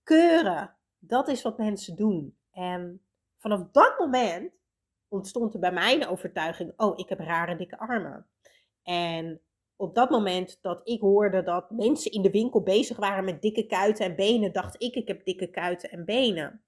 keuren. 0.04 0.76
Dat 0.98 1.28
is 1.28 1.42
wat 1.42 1.58
mensen 1.58 1.96
doen. 1.96 2.36
En 2.50 3.02
vanaf 3.36 3.68
dat 3.72 3.98
moment 3.98 4.52
ontstond 5.08 5.54
er 5.54 5.60
bij 5.60 5.72
mij 5.72 5.98
de 5.98 6.08
overtuiging: 6.08 6.72
oh, 6.76 6.98
ik 6.98 7.08
heb 7.08 7.18
rare 7.18 7.56
dikke 7.56 7.78
armen. 7.78 8.26
En 8.82 9.40
op 9.76 9.94
dat 9.94 10.10
moment 10.10 10.58
dat 10.62 10.80
ik 10.88 11.00
hoorde 11.00 11.42
dat 11.42 11.70
mensen 11.70 12.10
in 12.10 12.22
de 12.22 12.30
winkel 12.30 12.62
bezig 12.62 12.96
waren 12.96 13.24
met 13.24 13.42
dikke 13.42 13.66
kuiten 13.66 14.04
en 14.04 14.16
benen, 14.16 14.52
dacht 14.52 14.82
ik: 14.82 14.94
ik 14.94 15.08
heb 15.08 15.24
dikke 15.24 15.50
kuiten 15.50 15.90
en 15.90 16.04
benen. 16.04 16.64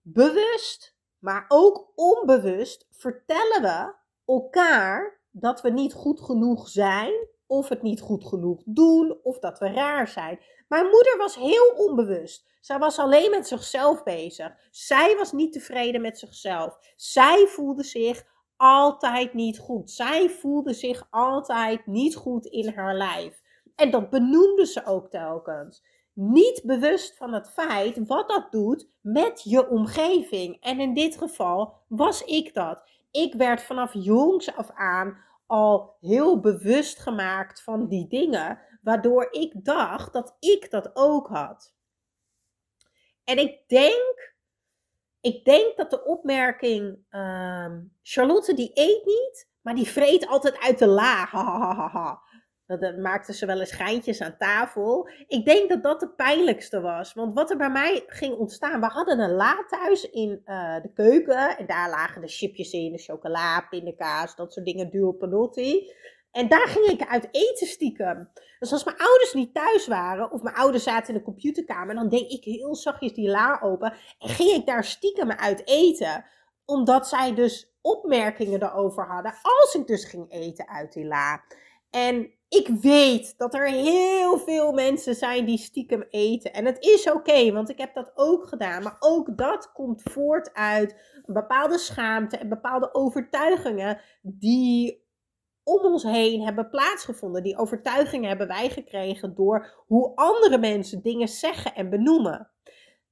Bewust, 0.00 0.96
maar 1.18 1.44
ook 1.48 1.92
onbewust 1.94 2.86
vertellen 2.90 3.62
we 3.62 3.94
elkaar 4.24 5.20
dat 5.30 5.60
we 5.60 5.70
niet 5.70 5.92
goed 5.92 6.20
genoeg 6.20 6.68
zijn, 6.68 7.28
of 7.46 7.68
het 7.68 7.82
niet 7.82 8.00
goed 8.00 8.24
genoeg 8.24 8.62
doen, 8.64 9.18
of 9.22 9.38
dat 9.38 9.58
we 9.58 9.68
raar 9.68 10.08
zijn. 10.08 10.38
Mijn 10.68 10.86
moeder 10.86 11.14
was 11.18 11.34
heel 11.34 11.74
onbewust. 11.76 12.46
Zij 12.60 12.78
was 12.78 12.98
alleen 12.98 13.30
met 13.30 13.46
zichzelf 13.46 14.02
bezig. 14.02 14.52
Zij 14.70 15.16
was 15.16 15.32
niet 15.32 15.52
tevreden 15.52 16.00
met 16.00 16.18
zichzelf. 16.18 16.78
Zij 16.96 17.46
voelde 17.46 17.82
zich 17.84 18.24
altijd 18.56 19.34
niet 19.34 19.58
goed. 19.58 19.90
Zij 19.90 20.30
voelde 20.30 20.72
zich 20.72 21.06
altijd 21.10 21.86
niet 21.86 22.16
goed 22.16 22.46
in 22.46 22.68
haar 22.68 22.94
lijf. 22.94 23.42
En 23.74 23.90
dat 23.90 24.10
benoemde 24.10 24.66
ze 24.66 24.86
ook 24.86 25.10
telkens. 25.10 25.84
Niet 26.12 26.62
bewust 26.64 27.16
van 27.16 27.32
het 27.32 27.50
feit 27.50 28.06
wat 28.06 28.28
dat 28.28 28.52
doet 28.52 28.88
met 29.00 29.40
je 29.44 29.68
omgeving. 29.68 30.56
En 30.60 30.80
in 30.80 30.94
dit 30.94 31.16
geval 31.16 31.74
was 31.88 32.24
ik 32.24 32.54
dat. 32.54 32.82
Ik 33.10 33.34
werd 33.34 33.62
vanaf 33.62 33.90
jongs 33.92 34.56
af 34.56 34.70
aan 34.70 35.18
al 35.46 35.96
heel 36.00 36.40
bewust 36.40 36.98
gemaakt 36.98 37.62
van 37.62 37.88
die 37.88 38.08
dingen, 38.08 38.58
waardoor 38.82 39.28
ik 39.30 39.64
dacht 39.64 40.12
dat 40.12 40.36
ik 40.38 40.70
dat 40.70 40.90
ook 40.94 41.28
had. 41.28 41.74
En 43.24 43.38
ik 43.38 43.68
denk, 43.68 44.34
ik 45.20 45.44
denk 45.44 45.76
dat 45.76 45.90
de 45.90 46.04
opmerking, 46.04 46.98
uh, 47.10 47.72
Charlotte 48.02 48.54
die 48.54 48.70
eet 48.74 49.04
niet, 49.04 49.48
maar 49.60 49.74
die 49.74 49.88
vreet 49.88 50.26
altijd 50.26 50.58
uit 50.58 50.78
de 50.78 50.86
la. 50.86 51.28
Dat 52.66 52.96
maakten 52.98 53.34
ze 53.34 53.46
wel 53.46 53.60
eens 53.60 53.72
geintjes 53.72 54.20
aan 54.20 54.36
tafel. 54.38 55.08
Ik 55.26 55.44
denk 55.44 55.68
dat 55.68 55.82
dat 55.82 56.00
de 56.00 56.08
pijnlijkste 56.08 56.80
was. 56.80 57.12
Want 57.12 57.34
wat 57.34 57.50
er 57.50 57.56
bij 57.56 57.70
mij 57.70 58.04
ging 58.06 58.36
ontstaan. 58.36 58.80
We 58.80 58.86
hadden 58.86 59.18
een 59.18 59.34
la 59.34 59.64
thuis 59.68 60.10
in 60.10 60.42
uh, 60.46 60.82
de 60.82 60.92
keuken. 60.94 61.58
En 61.58 61.66
daar 61.66 61.90
lagen 61.90 62.20
de 62.20 62.28
chipjes 62.28 62.72
in, 62.72 62.92
de 62.92 62.98
chocola, 62.98 63.60
pindakaas, 63.60 64.36
dat 64.36 64.52
soort 64.52 64.66
dingen, 64.66 64.90
duo 64.90 65.12
panotti. 65.12 65.92
En 66.30 66.48
daar 66.48 66.68
ging 66.68 66.86
ik 66.86 67.08
uit 67.08 67.28
eten 67.30 67.66
stiekem. 67.66 68.30
Dus 68.58 68.72
als 68.72 68.84
mijn 68.84 68.96
ouders 68.96 69.32
niet 69.34 69.54
thuis 69.54 69.86
waren, 69.86 70.30
of 70.30 70.42
mijn 70.42 70.56
ouders 70.56 70.82
zaten 70.82 71.08
in 71.08 71.18
de 71.18 71.24
computerkamer, 71.24 71.94
dan 71.94 72.08
deed 72.08 72.32
ik 72.32 72.44
heel 72.44 72.74
zachtjes 72.74 73.12
die 73.12 73.28
la 73.28 73.60
open. 73.62 73.94
En 74.18 74.28
ging 74.28 74.50
ik 74.50 74.66
daar 74.66 74.84
stiekem 74.84 75.30
uit 75.30 75.66
eten. 75.68 76.24
omdat 76.66 77.08
zij 77.08 77.34
dus 77.34 77.76
opmerkingen 77.80 78.62
erover 78.62 79.06
hadden 79.06 79.34
als 79.42 79.74
ik 79.74 79.86
dus 79.86 80.04
ging 80.04 80.32
eten 80.32 80.68
uit 80.68 80.92
die 80.92 81.06
la. 81.06 81.44
En 81.90 82.33
ik 82.48 82.68
weet 82.68 83.34
dat 83.38 83.54
er 83.54 83.66
heel 83.66 84.38
veel 84.38 84.72
mensen 84.72 85.14
zijn 85.14 85.44
die 85.44 85.58
stiekem 85.58 86.04
eten. 86.10 86.52
En 86.52 86.64
het 86.64 86.84
is 86.84 87.10
oké, 87.10 87.52
want 87.52 87.70
ik 87.70 87.78
heb 87.78 87.94
dat 87.94 88.12
ook 88.14 88.48
gedaan. 88.48 88.82
Maar 88.82 88.96
ook 88.98 89.38
dat 89.38 89.72
komt 89.72 90.02
voort 90.02 90.52
uit 90.52 90.90
een 91.24 91.34
bepaalde 91.34 91.78
schaamte 91.78 92.36
en 92.36 92.48
bepaalde 92.48 92.94
overtuigingen 92.94 94.00
die 94.22 95.02
om 95.62 95.84
ons 95.84 96.02
heen 96.02 96.42
hebben 96.42 96.70
plaatsgevonden. 96.70 97.42
Die 97.42 97.58
overtuigingen 97.58 98.28
hebben 98.28 98.46
wij 98.48 98.70
gekregen 98.70 99.34
door 99.34 99.84
hoe 99.86 100.12
andere 100.14 100.58
mensen 100.58 101.02
dingen 101.02 101.28
zeggen 101.28 101.74
en 101.74 101.90
benoemen. 101.90 102.50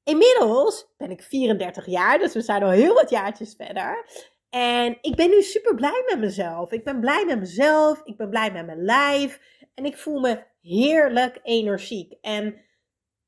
Inmiddels 0.05 0.93
ben 0.97 1.11
ik 1.11 1.23
34 1.23 1.87
jaar, 1.87 2.19
dus 2.19 2.35
we 2.35 2.41
zijn 2.41 2.63
al 2.63 2.71
heel 2.71 2.95
wat 2.95 3.11
jaartjes 3.11 3.55
verder. 3.55 4.07
En 4.55 4.99
ik 5.01 5.17
ben 5.17 5.31
nu 5.31 5.43
super 5.43 5.75
blij 5.75 6.03
met 6.07 6.19
mezelf. 6.19 6.73
Ik 6.73 6.85
ben 6.85 7.01
blij 7.01 7.25
met 7.25 7.39
mezelf. 7.39 8.01
Ik 8.05 8.17
ben 8.17 8.31
blij 8.31 8.53
met 8.53 8.67
mijn 8.67 8.85
lijf. 8.85 9.41
En 9.75 9.85
ik 9.85 9.97
voel 9.97 10.21
me 10.21 10.43
heerlijk 10.63 11.41
energiek. 11.43 12.15
En 12.21 12.61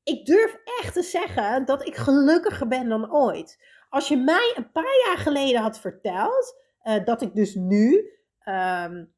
ik 0.03 0.25
durf 0.25 0.57
echt 0.81 0.93
te 0.93 1.03
zeggen 1.03 1.65
dat 1.65 1.87
ik 1.87 1.95
gelukkiger 1.95 2.67
ben 2.67 2.89
dan 2.89 3.13
ooit. 3.13 3.59
Als 3.89 4.07
je 4.07 4.17
mij 4.17 4.53
een 4.55 4.71
paar 4.71 5.05
jaar 5.05 5.17
geleden 5.17 5.61
had 5.61 5.79
verteld 5.79 6.55
uh, 6.83 7.05
dat 7.05 7.21
ik 7.21 7.35
dus 7.35 7.55
nu, 7.55 7.95
um, 8.45 9.13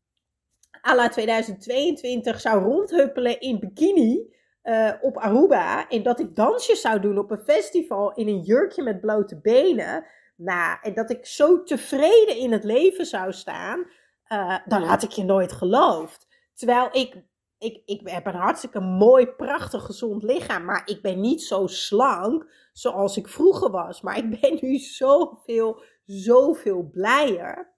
à 0.88 0.96
la 0.96 1.10
2022, 1.10 2.42
zou 2.42 2.64
rondhuppelen 2.64 3.40
in 3.40 3.60
bikini 3.60 4.36
uh, 4.64 4.92
op 5.02 5.18
Aruba. 5.18 5.88
En 5.90 6.04
dat 6.04 6.20
ik 6.20 6.36
dansjes 6.36 6.82
zou 6.82 7.00
doen 7.00 7.18
op 7.18 7.32
een 7.32 7.44
festival 7.46 8.14
in 8.14 8.28
een 8.28 8.42
jurkje 8.42 8.84
met 8.84 9.02
blote 9.02 9.40
benen 9.42 10.06
nou, 10.38 10.78
en 10.82 10.94
dat 10.94 11.10
ik 11.10 11.26
zo 11.26 11.64
tevreden 11.64 12.38
in 12.38 12.52
het 12.52 12.64
leven 12.64 13.06
zou 13.06 13.34
staan, 13.34 13.86
uh, 14.30 14.58
dan 14.66 14.84
had 14.84 15.04
ik 15.04 15.12
je 15.12 15.24
nooit 15.24 15.52
geloofd. 15.52 16.28
Terwijl 16.54 16.90
ik, 16.92 17.24
ik, 17.58 17.82
ik 17.86 18.02
heb 18.04 18.26
een 18.26 18.36
hartstikke 18.36 18.80
mooi, 18.80 19.28
prachtig, 19.28 19.86
gezond 19.86 20.24
lichaam, 20.24 20.66
maar 20.66 20.82
ik 20.86 21.02
ben 21.02 21.20
niet 21.20 21.44
zo 21.44 21.68
slank 21.68 22.52
zoals 22.74 23.18
ik 23.18 23.28
vroeger 23.28 23.72
was. 23.72 24.02
Maar 24.02 24.18
ik 24.18 24.42
ben 24.42 24.58
nu 24.62 24.78
zoveel, 24.78 25.82
zoveel 26.06 26.90
blijer. 26.92 27.76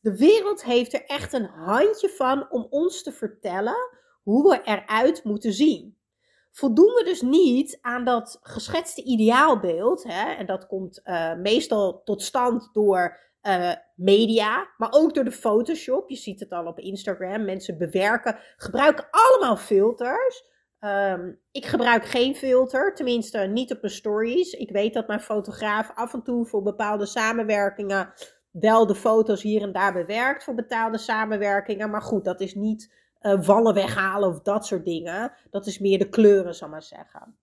De 0.00 0.16
wereld 0.16 0.64
heeft 0.64 0.94
er 0.94 1.04
echt 1.04 1.32
een 1.32 1.46
handje 1.46 2.08
van 2.08 2.50
om 2.50 2.66
ons 2.70 3.02
te 3.02 3.12
vertellen 3.12 3.76
hoe 4.22 4.50
we 4.50 4.62
eruit 4.62 5.24
moeten 5.24 5.52
zien 5.52 5.95
voldoen 6.56 6.94
we 6.94 7.04
dus 7.04 7.22
niet 7.22 7.78
aan 7.80 8.04
dat 8.04 8.38
geschetste 8.42 9.02
ideaalbeeld. 9.02 10.02
Hè? 10.02 10.32
En 10.32 10.46
dat 10.46 10.66
komt 10.66 11.00
uh, 11.04 11.34
meestal 11.34 12.02
tot 12.02 12.22
stand 12.22 12.68
door 12.72 13.18
uh, 13.42 13.72
media, 13.94 14.68
maar 14.76 14.92
ook 14.92 15.14
door 15.14 15.24
de 15.24 15.32
Photoshop. 15.32 16.08
Je 16.08 16.16
ziet 16.16 16.40
het 16.40 16.52
al 16.52 16.66
op 16.66 16.78
Instagram. 16.78 17.44
Mensen 17.44 17.78
bewerken, 17.78 18.38
gebruiken 18.56 19.08
allemaal 19.10 19.56
filters. 19.56 20.44
Um, 20.80 21.40
ik 21.50 21.66
gebruik 21.66 22.04
geen 22.04 22.36
filter, 22.36 22.94
tenminste 22.94 23.38
niet 23.38 23.72
op 23.72 23.80
mijn 23.80 23.92
stories. 23.92 24.52
Ik 24.52 24.70
weet 24.70 24.94
dat 24.94 25.06
mijn 25.06 25.20
fotograaf 25.20 25.90
af 25.94 26.14
en 26.14 26.22
toe 26.22 26.46
voor 26.46 26.62
bepaalde 26.62 27.06
samenwerkingen 27.06 28.12
wel 28.50 28.86
de 28.86 28.94
foto's 28.94 29.42
hier 29.42 29.62
en 29.62 29.72
daar 29.72 29.92
bewerkt 29.92 30.44
voor 30.44 30.54
betaalde 30.54 30.98
samenwerkingen. 30.98 31.90
Maar 31.90 32.02
goed, 32.02 32.24
dat 32.24 32.40
is 32.40 32.54
niet 32.54 32.94
uh, 33.22 33.44
wallen 33.44 33.74
weghalen 33.74 34.28
of 34.28 34.40
dat 34.40 34.66
soort 34.66 34.84
dingen. 34.84 35.32
Dat 35.50 35.66
is 35.66 35.78
meer 35.78 35.98
de 35.98 36.08
kleuren, 36.08 36.54
zal 36.54 36.68
maar 36.68 36.82
zeggen. 36.82 37.38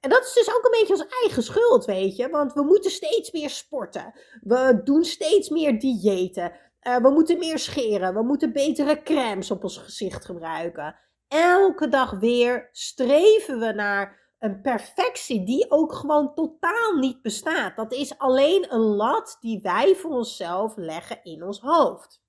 En 0.00 0.10
dat 0.10 0.24
is 0.24 0.32
dus 0.32 0.54
ook 0.54 0.64
een 0.64 0.78
beetje 0.78 0.92
onze 0.92 1.16
eigen 1.22 1.42
schuld, 1.42 1.84
weet 1.84 2.16
je. 2.16 2.28
Want 2.28 2.52
we 2.52 2.62
moeten 2.62 2.90
steeds 2.90 3.32
meer 3.32 3.50
sporten. 3.50 4.14
We 4.40 4.80
doen 4.84 5.04
steeds 5.04 5.48
meer 5.48 5.80
diëten. 5.80 6.52
Uh, 6.82 6.96
we 6.96 7.10
moeten 7.10 7.38
meer 7.38 7.58
scheren. 7.58 8.14
We 8.14 8.22
moeten 8.22 8.52
betere 8.52 9.02
crèmes 9.02 9.50
op 9.50 9.62
ons 9.62 9.78
gezicht 9.78 10.24
gebruiken. 10.24 10.96
Elke 11.28 11.88
dag 11.88 12.10
weer 12.10 12.68
streven 12.72 13.58
we 13.58 13.72
naar 13.72 14.34
een 14.38 14.60
perfectie 14.60 15.44
die 15.44 15.70
ook 15.70 15.92
gewoon 15.92 16.34
totaal 16.34 16.92
niet 16.92 17.22
bestaat. 17.22 17.76
Dat 17.76 17.92
is 17.92 18.18
alleen 18.18 18.72
een 18.72 18.80
lat 18.80 19.36
die 19.40 19.60
wij 19.62 19.94
voor 19.94 20.10
onszelf 20.10 20.76
leggen 20.76 21.20
in 21.22 21.42
ons 21.42 21.60
hoofd. 21.60 22.22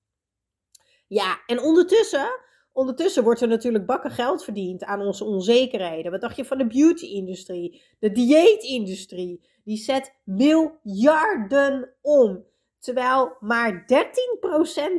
Ja, 1.06 1.42
en 1.46 1.60
ondertussen 1.60 2.40
Ondertussen 2.78 3.22
wordt 3.22 3.40
er 3.40 3.48
natuurlijk 3.48 3.86
bakken 3.86 4.10
geld 4.10 4.44
verdiend 4.44 4.84
aan 4.84 5.00
onze 5.00 5.24
onzekerheden. 5.24 6.10
Wat 6.10 6.20
dacht 6.20 6.36
je 6.36 6.44
van 6.44 6.58
de 6.58 6.66
beauty-industrie? 6.66 7.82
De 7.98 8.12
dieetindustrie. 8.12 9.48
Die 9.64 9.76
zet 9.76 10.14
miljarden 10.24 11.94
om. 12.00 12.44
Terwijl 12.78 13.36
maar 13.40 13.86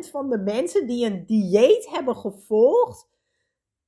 13% 0.05 0.09
van 0.09 0.29
de 0.29 0.37
mensen 0.37 0.87
die 0.87 1.05
een 1.05 1.25
dieet 1.25 1.89
hebben 1.89 2.15
gevolgd, 2.15 3.07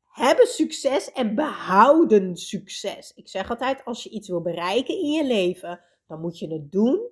hebben 0.03 0.47
succes 0.47 1.11
en 1.11 1.35
behouden 1.35 2.35
succes. 2.35 3.11
Ik 3.15 3.27
zeg 3.27 3.49
altijd, 3.49 3.85
als 3.85 4.03
je 4.03 4.09
iets 4.09 4.27
wil 4.29 4.41
bereiken 4.41 4.95
in 4.95 5.11
je 5.11 5.25
leven, 5.25 5.81
dan 6.07 6.21
moet 6.21 6.39
je 6.39 6.53
het 6.53 6.71
doen, 6.71 7.09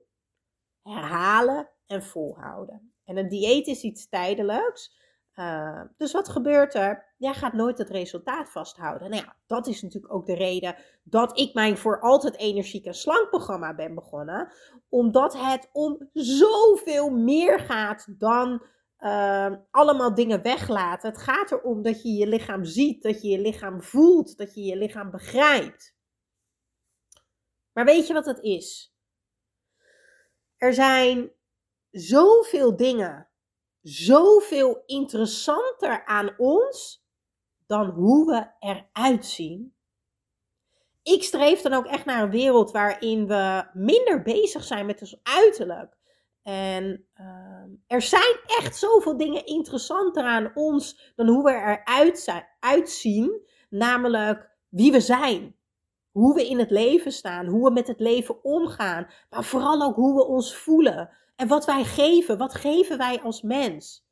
herhalen 0.84 1.70
en 1.86 2.04
volhouden. 2.04 2.94
En 3.06 3.18
een 3.18 3.30
dieet 3.30 3.68
is 3.68 3.82
iets 3.82 4.10
tijdelijks. 4.10 4.98
Uh, 5.40 5.82
dus 5.98 6.12
wat 6.12 6.30
gebeurt 6.30 6.74
er? 6.76 7.14
Jij 7.18 7.34
gaat 7.34 7.54
nooit 7.54 7.78
het 7.78 7.90
resultaat 7.90 8.50
vasthouden. 8.50 9.10
Nou 9.10 9.24
ja, 9.24 9.36
dat 9.48 9.68
is 9.68 9.82
natuurlijk 9.82 10.14
ook 10.14 10.26
de 10.26 10.36
reden 10.36 10.76
dat 11.04 11.40
ik 11.40 11.54
mijn 11.54 11.78
voor 11.78 12.00
altijd 12.02 12.38
energiek 12.38 12.86
en 12.86 12.94
slank 12.94 13.30
programma 13.30 13.76
ben 13.76 13.96
begonnen. 13.96 14.52
Omdat 14.90 15.38
het 15.38 15.70
om 15.72 16.10
zoveel 16.14 17.10
meer 17.10 17.60
gaat 17.60 18.20
dan 18.20 18.66
uh, 19.00 19.56
allemaal 19.72 20.16
dingen 20.16 20.42
weglaten. 20.42 21.10
Het 21.10 21.22
gaat 21.22 21.52
erom 21.52 21.82
dat 21.82 22.02
je 22.02 22.10
je 22.10 22.28
lichaam 22.28 22.64
ziet, 22.64 23.04
dat 23.04 23.22
je 23.22 23.30
je 23.30 23.40
lichaam 23.40 23.82
voelt, 23.82 24.38
dat 24.38 24.56
je 24.56 24.64
je 24.64 24.76
lichaam 24.78 25.12
begrijpt. 25.12 25.96
Maar 27.74 27.86
weet 27.86 28.08
je 28.08 28.14
wat 28.14 28.26
het 28.26 28.40
is? 28.40 28.96
Er 30.58 30.74
zijn 30.74 31.32
zoveel 31.92 32.76
dingen 32.76 33.29
zoveel 33.82 34.84
interessanter 34.86 36.06
aan 36.06 36.34
ons 36.38 37.06
dan 37.68 37.90
hoe 37.90 38.26
we 38.26 38.48
eruit 38.60 39.26
zien. 39.26 39.74
Ik 41.04 41.24
streef 41.24 41.62
dan 41.62 41.74
ook 41.74 41.86
echt 41.86 42.06
naar 42.06 42.24
een 42.24 42.30
wereld 42.30 42.72
waarin 42.72 43.28
we 43.28 43.70
minder 43.74 44.22
bezig 44.22 44.64
zijn 44.64 44.86
met 44.86 45.02
ons 45.02 45.20
uiterlijk. 45.24 45.98
En 46.44 47.06
uh, 47.22 47.64
er 47.88 48.02
zijn 48.02 48.40
echt 48.46 48.78
zoveel 48.78 49.18
dingen 49.18 49.46
interessanter 49.46 50.24
aan 50.24 50.52
ons 50.54 51.14
dan 51.16 51.28
hoe 51.28 51.44
we 51.44 51.52
eruit 51.52 52.46
uitzien. 52.60 53.48
Namelijk 53.70 54.50
wie 54.70 54.92
we 54.92 55.00
zijn. 55.00 55.56
Hoe 56.12 56.36
we 56.36 56.48
in 56.48 56.60
het 56.60 56.72
leven 56.72 57.12
staan. 57.12 57.46
Hoe 57.46 57.64
we 57.64 57.72
met 57.72 57.88
het 57.88 58.00
leven 58.00 58.44
omgaan. 58.44 59.08
Maar 59.30 59.44
vooral 59.44 59.82
ook 59.82 59.96
hoe 59.96 60.16
we 60.16 60.26
ons 60.26 60.56
voelen. 60.56 61.10
En 61.40 61.48
wat 61.48 61.66
wij 61.66 61.84
geven, 61.84 62.38
wat 62.38 62.56
geven 62.56 62.98
wij 62.98 63.22
als 63.22 63.42
mens? 63.42 64.08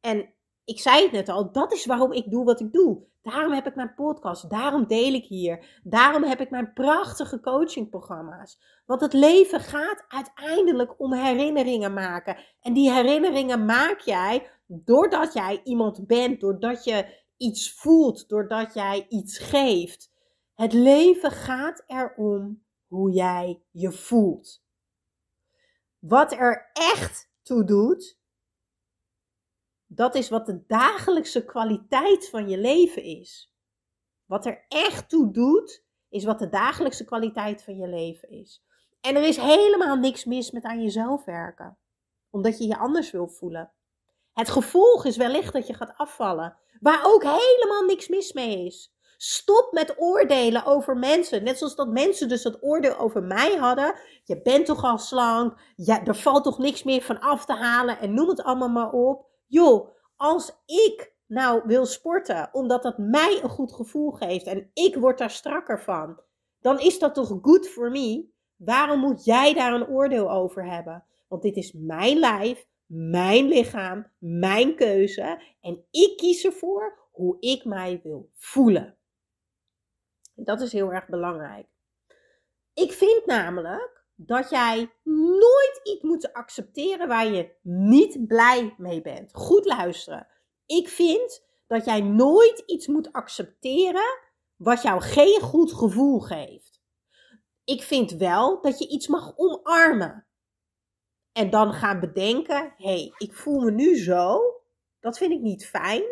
En 0.00 0.32
ik 0.64 0.80
zei 0.80 1.02
het 1.02 1.12
net 1.12 1.28
al, 1.28 1.52
dat 1.52 1.72
is 1.72 1.86
waarom 1.86 2.12
ik 2.12 2.30
doe 2.30 2.44
wat 2.44 2.60
ik 2.60 2.72
doe. 2.72 3.02
Daarom 3.22 3.52
heb 3.52 3.66
ik 3.66 3.74
mijn 3.74 3.94
podcast, 3.94 4.50
daarom 4.50 4.86
deel 4.86 5.12
ik 5.12 5.24
hier. 5.24 5.80
Daarom 5.82 6.22
heb 6.22 6.40
ik 6.40 6.50
mijn 6.50 6.72
prachtige 6.72 7.40
coachingprogramma's. 7.40 8.60
Want 8.86 9.00
het 9.00 9.12
leven 9.12 9.60
gaat 9.60 10.04
uiteindelijk 10.08 11.00
om 11.00 11.12
herinneringen 11.12 11.92
maken. 11.92 12.36
En 12.60 12.72
die 12.72 12.92
herinneringen 12.92 13.64
maak 13.64 14.00
jij 14.00 14.50
doordat 14.66 15.32
jij 15.32 15.60
iemand 15.64 16.06
bent, 16.06 16.40
doordat 16.40 16.84
je 16.84 17.24
iets 17.36 17.72
voelt, 17.72 18.28
doordat 18.28 18.74
jij 18.74 19.06
iets 19.08 19.38
geeft. 19.38 20.12
Het 20.54 20.72
leven 20.72 21.30
gaat 21.30 21.84
erom 21.86 22.62
hoe 22.86 23.10
jij 23.12 23.62
je 23.70 23.92
voelt. 23.92 24.66
Wat 26.08 26.32
er 26.32 26.70
echt 26.72 27.30
toe 27.42 27.64
doet, 27.64 28.18
dat 29.86 30.14
is 30.14 30.28
wat 30.28 30.46
de 30.46 30.64
dagelijkse 30.66 31.44
kwaliteit 31.44 32.28
van 32.28 32.48
je 32.48 32.58
leven 32.58 33.02
is. 33.02 33.52
Wat 34.24 34.46
er 34.46 34.64
echt 34.68 35.08
toe 35.08 35.30
doet, 35.30 35.84
is 36.08 36.24
wat 36.24 36.38
de 36.38 36.48
dagelijkse 36.48 37.04
kwaliteit 37.04 37.62
van 37.62 37.76
je 37.76 37.88
leven 37.88 38.28
is. 38.30 38.64
En 39.00 39.16
er 39.16 39.22
is 39.22 39.36
helemaal 39.36 39.96
niks 39.96 40.24
mis 40.24 40.50
met 40.50 40.64
aan 40.64 40.82
jezelf 40.82 41.24
werken, 41.24 41.78
omdat 42.30 42.58
je 42.58 42.66
je 42.66 42.76
anders 42.76 43.10
wil 43.10 43.28
voelen. 43.28 43.72
Het 44.32 44.50
gevolg 44.50 45.04
is 45.04 45.16
wellicht 45.16 45.52
dat 45.52 45.66
je 45.66 45.74
gaat 45.74 45.96
afvallen, 45.96 46.56
waar 46.80 47.00
ook 47.04 47.22
helemaal 47.22 47.84
niks 47.84 48.08
mis 48.08 48.32
mee 48.32 48.66
is. 48.66 48.92
Stop 49.20 49.72
met 49.72 49.94
oordelen 49.96 50.64
over 50.64 50.96
mensen. 50.96 51.44
Net 51.44 51.58
zoals 51.58 51.74
dat 51.74 51.88
mensen 51.88 52.28
dus 52.28 52.42
dat 52.42 52.62
oordeel 52.62 52.98
over 52.98 53.22
mij 53.22 53.56
hadden. 53.56 53.94
Je 54.24 54.42
bent 54.42 54.66
toch 54.66 54.84
al 54.84 54.98
slank. 54.98 55.60
Ja, 55.76 56.04
er 56.04 56.16
valt 56.16 56.44
toch 56.44 56.58
niks 56.58 56.82
meer 56.82 57.02
van 57.02 57.20
af 57.20 57.44
te 57.44 57.52
halen. 57.52 57.98
En 57.98 58.14
noem 58.14 58.28
het 58.28 58.42
allemaal 58.42 58.68
maar 58.68 58.92
op. 58.92 59.26
Joh, 59.46 59.88
als 60.16 60.52
ik 60.66 61.12
nou 61.26 61.62
wil 61.64 61.86
sporten 61.86 62.48
omdat 62.52 62.82
dat 62.82 62.98
mij 62.98 63.40
een 63.42 63.48
goed 63.48 63.72
gevoel 63.72 64.10
geeft. 64.10 64.46
En 64.46 64.70
ik 64.72 64.96
word 64.96 65.18
daar 65.18 65.30
strakker 65.30 65.82
van. 65.82 66.20
Dan 66.60 66.80
is 66.80 66.98
dat 66.98 67.14
toch 67.14 67.38
good 67.42 67.68
for 67.68 67.90
me? 67.90 68.28
Waarom 68.56 69.00
moet 69.00 69.24
jij 69.24 69.54
daar 69.54 69.72
een 69.72 69.88
oordeel 69.88 70.30
over 70.30 70.70
hebben? 70.70 71.04
Want 71.28 71.42
dit 71.42 71.56
is 71.56 71.72
mijn 71.72 72.18
lijf, 72.18 72.66
mijn 72.86 73.48
lichaam, 73.48 74.06
mijn 74.18 74.74
keuze. 74.74 75.42
En 75.60 75.84
ik 75.90 76.16
kies 76.16 76.44
ervoor 76.44 77.08
hoe 77.10 77.36
ik 77.40 77.64
mij 77.64 78.00
wil 78.02 78.30
voelen. 78.34 78.97
Dat 80.44 80.60
is 80.60 80.72
heel 80.72 80.92
erg 80.92 81.06
belangrijk. 81.06 81.66
Ik 82.74 82.92
vind 82.92 83.26
namelijk 83.26 84.04
dat 84.14 84.50
jij 84.50 84.92
nooit 85.04 85.80
iets 85.82 86.02
moet 86.02 86.32
accepteren 86.32 87.08
waar 87.08 87.26
je 87.26 87.56
niet 87.62 88.26
blij 88.26 88.74
mee 88.76 89.00
bent. 89.02 89.34
Goed 89.34 89.64
luisteren. 89.64 90.26
Ik 90.66 90.88
vind 90.88 91.46
dat 91.66 91.84
jij 91.84 92.00
nooit 92.00 92.62
iets 92.66 92.86
moet 92.86 93.12
accepteren 93.12 94.18
wat 94.56 94.82
jou 94.82 95.00
geen 95.00 95.40
goed 95.40 95.72
gevoel 95.72 96.20
geeft. 96.20 96.82
Ik 97.64 97.82
vind 97.82 98.12
wel 98.12 98.60
dat 98.60 98.78
je 98.78 98.88
iets 98.88 99.06
mag 99.06 99.32
omarmen. 99.36 100.26
En 101.32 101.50
dan 101.50 101.72
gaan 101.72 102.00
bedenken: 102.00 102.74
hé, 102.76 102.84
hey, 102.84 103.12
ik 103.16 103.34
voel 103.34 103.60
me 103.60 103.70
nu 103.70 103.96
zo. 103.96 104.40
Dat 105.00 105.18
vind 105.18 105.32
ik 105.32 105.40
niet 105.40 105.66
fijn. 105.66 106.02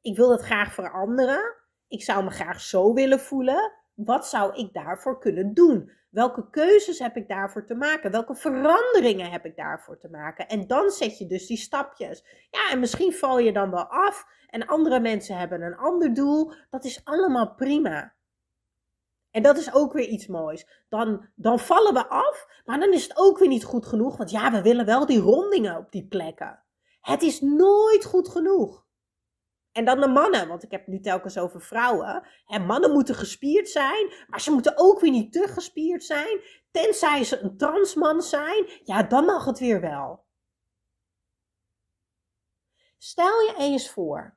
Ik 0.00 0.16
wil 0.16 0.28
dat 0.28 0.42
graag 0.42 0.74
veranderen. 0.74 1.61
Ik 1.92 2.02
zou 2.02 2.24
me 2.24 2.30
graag 2.30 2.60
zo 2.60 2.92
willen 2.92 3.20
voelen. 3.20 3.72
Wat 3.94 4.26
zou 4.26 4.54
ik 4.54 4.72
daarvoor 4.72 5.18
kunnen 5.18 5.54
doen? 5.54 5.90
Welke 6.10 6.50
keuzes 6.50 6.98
heb 6.98 7.16
ik 7.16 7.28
daarvoor 7.28 7.66
te 7.66 7.74
maken? 7.74 8.10
Welke 8.10 8.34
veranderingen 8.34 9.30
heb 9.30 9.44
ik 9.44 9.56
daarvoor 9.56 9.98
te 9.98 10.08
maken? 10.08 10.48
En 10.48 10.66
dan 10.66 10.90
zet 10.90 11.18
je 11.18 11.26
dus 11.26 11.46
die 11.46 11.56
stapjes. 11.56 12.24
Ja, 12.50 12.70
en 12.70 12.80
misschien 12.80 13.12
val 13.12 13.38
je 13.38 13.52
dan 13.52 13.70
wel 13.70 13.84
af. 13.84 14.26
En 14.46 14.66
andere 14.66 15.00
mensen 15.00 15.36
hebben 15.36 15.62
een 15.62 15.76
ander 15.76 16.14
doel. 16.14 16.52
Dat 16.70 16.84
is 16.84 17.04
allemaal 17.04 17.54
prima. 17.54 18.14
En 19.30 19.42
dat 19.42 19.58
is 19.58 19.74
ook 19.74 19.92
weer 19.92 20.08
iets 20.08 20.26
moois. 20.26 20.84
Dan, 20.88 21.28
dan 21.34 21.58
vallen 21.58 21.94
we 21.94 22.06
af, 22.06 22.46
maar 22.64 22.80
dan 22.80 22.92
is 22.92 23.02
het 23.02 23.16
ook 23.16 23.38
weer 23.38 23.48
niet 23.48 23.64
goed 23.64 23.86
genoeg. 23.86 24.16
Want 24.16 24.30
ja, 24.30 24.52
we 24.52 24.62
willen 24.62 24.86
wel 24.86 25.06
die 25.06 25.20
rondingen 25.20 25.76
op 25.76 25.92
die 25.92 26.06
plekken. 26.06 26.62
Het 27.00 27.22
is 27.22 27.40
nooit 27.40 28.04
goed 28.04 28.28
genoeg. 28.28 28.84
En 29.72 29.84
dan 29.84 30.00
de 30.00 30.08
mannen, 30.08 30.48
want 30.48 30.62
ik 30.62 30.70
heb 30.70 30.86
nu 30.86 31.00
telkens 31.00 31.38
over 31.38 31.60
vrouwen. 31.60 32.26
En 32.46 32.66
mannen 32.66 32.92
moeten 32.92 33.14
gespierd 33.14 33.68
zijn, 33.68 34.12
maar 34.28 34.40
ze 34.40 34.50
moeten 34.52 34.72
ook 34.76 35.00
weer 35.00 35.10
niet 35.10 35.32
te 35.32 35.48
gespierd 35.48 36.04
zijn. 36.04 36.40
Tenzij 36.70 37.24
ze 37.24 37.38
een 37.38 37.56
transman 37.56 38.22
zijn, 38.22 38.66
ja, 38.84 39.02
dan 39.02 39.24
mag 39.24 39.44
het 39.44 39.58
weer 39.58 39.80
wel. 39.80 40.24
Stel 42.98 43.40
je 43.40 43.54
eens 43.58 43.90
voor 43.90 44.34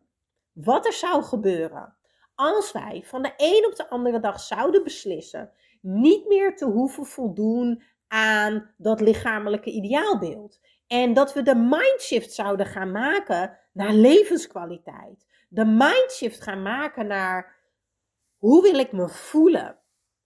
wat 0.51 0.86
er 0.86 0.94
zou 0.94 1.24
gebeuren 1.24 1.98
als 2.36 2.72
wij 2.72 3.04
van 3.06 3.22
de 3.22 3.34
een 3.38 3.65
op 3.65 3.75
de 3.75 3.89
andere 3.89 4.20
dag 4.20 4.39
zouden 4.39 4.84
beslissen 4.84 5.51
niet 5.82 6.27
meer 6.27 6.56
te 6.56 6.65
hoeven 6.65 7.06
voldoen 7.06 7.84
aan 8.08 8.74
dat 8.77 9.01
lichamelijke 9.01 9.72
ideaalbeeld. 9.72 10.60
En 10.88 11.13
dat 11.13 11.34
we 11.34 11.42
de 11.42 11.56
mindshift 11.56 12.34
zouden 12.34 12.65
gaan 12.65 12.92
maken 12.92 13.60
naar 13.74 13.94
levenskwaliteit. 13.94 15.25
De 15.50 15.65
mindshift 15.65 16.42
gaan 16.42 16.62
maken 16.62 17.08
naar 17.08 17.56
hoe 18.38 18.62
wil 18.62 18.80
ik 18.80 18.92
me 18.92 19.10
voelen? 19.10 19.80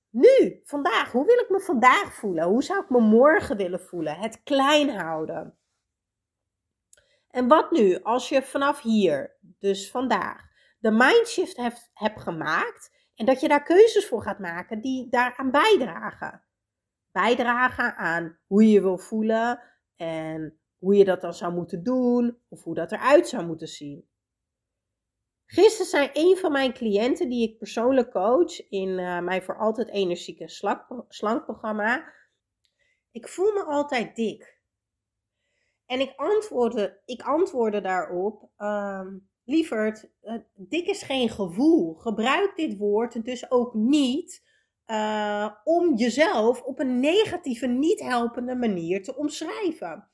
Nu, 0.10 0.62
vandaag, 0.64 1.12
hoe 1.12 1.26
wil 1.26 1.38
ik 1.38 1.50
me 1.50 1.60
vandaag 1.60 2.14
voelen? 2.14 2.44
Hoe 2.44 2.64
zou 2.64 2.84
ik 2.84 2.90
me 2.90 3.00
morgen 3.00 3.58
willen 3.58 3.82
voelen? 3.82 4.16
Het 4.16 4.44
klein 4.44 4.90
houden. 4.90 5.58
En 7.30 7.48
wat 7.48 7.72
nu 7.72 8.02
als 8.02 8.30
je 8.30 8.42
vanaf 8.42 8.82
hier, 8.82 9.38
dus 9.60 9.92
vandaag, 9.92 10.48
de 10.80 10.92
mindshift 10.92 11.58
hebt, 11.94 12.22
gemaakt 12.22 12.92
en 13.16 13.26
dat 13.26 13.42
je 13.42 13.48
daar 13.48 13.64
keuzes 13.64 14.08
voor 14.08 14.22
gaat 14.22 14.40
maken 14.40 14.82
die 14.82 15.10
daaraan 15.10 15.52
bijdragen? 15.52 16.44
Bijdragen 17.12 17.96
aan 17.96 18.38
hoe 18.48 18.70
je 18.70 18.82
wil 18.82 18.98
voelen 18.98 19.62
en 20.00 20.60
hoe 20.78 20.96
je 20.96 21.06
dat 21.06 21.22
dan 21.22 21.34
zou 21.34 21.54
moeten 21.54 21.84
doen 21.84 22.38
of 22.48 22.64
hoe 22.64 22.76
dat 22.76 22.92
eruit 22.92 23.28
zou 23.28 23.46
moeten 23.46 23.68
zien. 23.68 24.08
Gisteren 25.46 25.88
zei 25.88 26.10
een 26.14 26.38
van 26.38 26.52
mijn 26.52 26.74
cliënten 26.74 27.30
die 27.30 27.50
ik 27.50 27.58
persoonlijk 27.58 28.12
coach 28.12 28.70
in 28.70 28.90
uh, 28.90 29.20
mijn 29.20 29.44
voor 29.44 29.58
altijd 29.58 29.90
energieke 29.90 30.48
slankprogramma. 31.08 32.14
Ik 33.12 33.28
voel 33.28 33.54
me 33.54 33.64
altijd 33.64 34.16
dik. 34.16 34.58
En 35.86 36.00
ik 36.00 36.14
antwoordde, 36.16 37.02
ik 37.06 37.22
antwoordde 37.22 37.82
daarop, 37.82 38.50
uh, 38.58 39.08
lieverd, 39.44 40.10
uh, 40.22 40.34
dik 40.54 40.88
is 40.88 41.02
geen 41.02 41.30
gevoel. 41.30 41.94
Gebruik 41.94 42.56
dit 42.56 42.78
woord 42.78 43.26
dus 43.26 43.52
ook 43.52 43.74
niet 43.74 44.49
uh, 44.92 45.50
om 45.64 45.96
jezelf 45.96 46.62
op 46.62 46.80
een 46.80 47.00
negatieve, 47.00 47.68
niet 47.68 48.00
helpende 48.00 48.56
manier 48.56 49.04
te 49.04 49.16
omschrijven. 49.16 50.10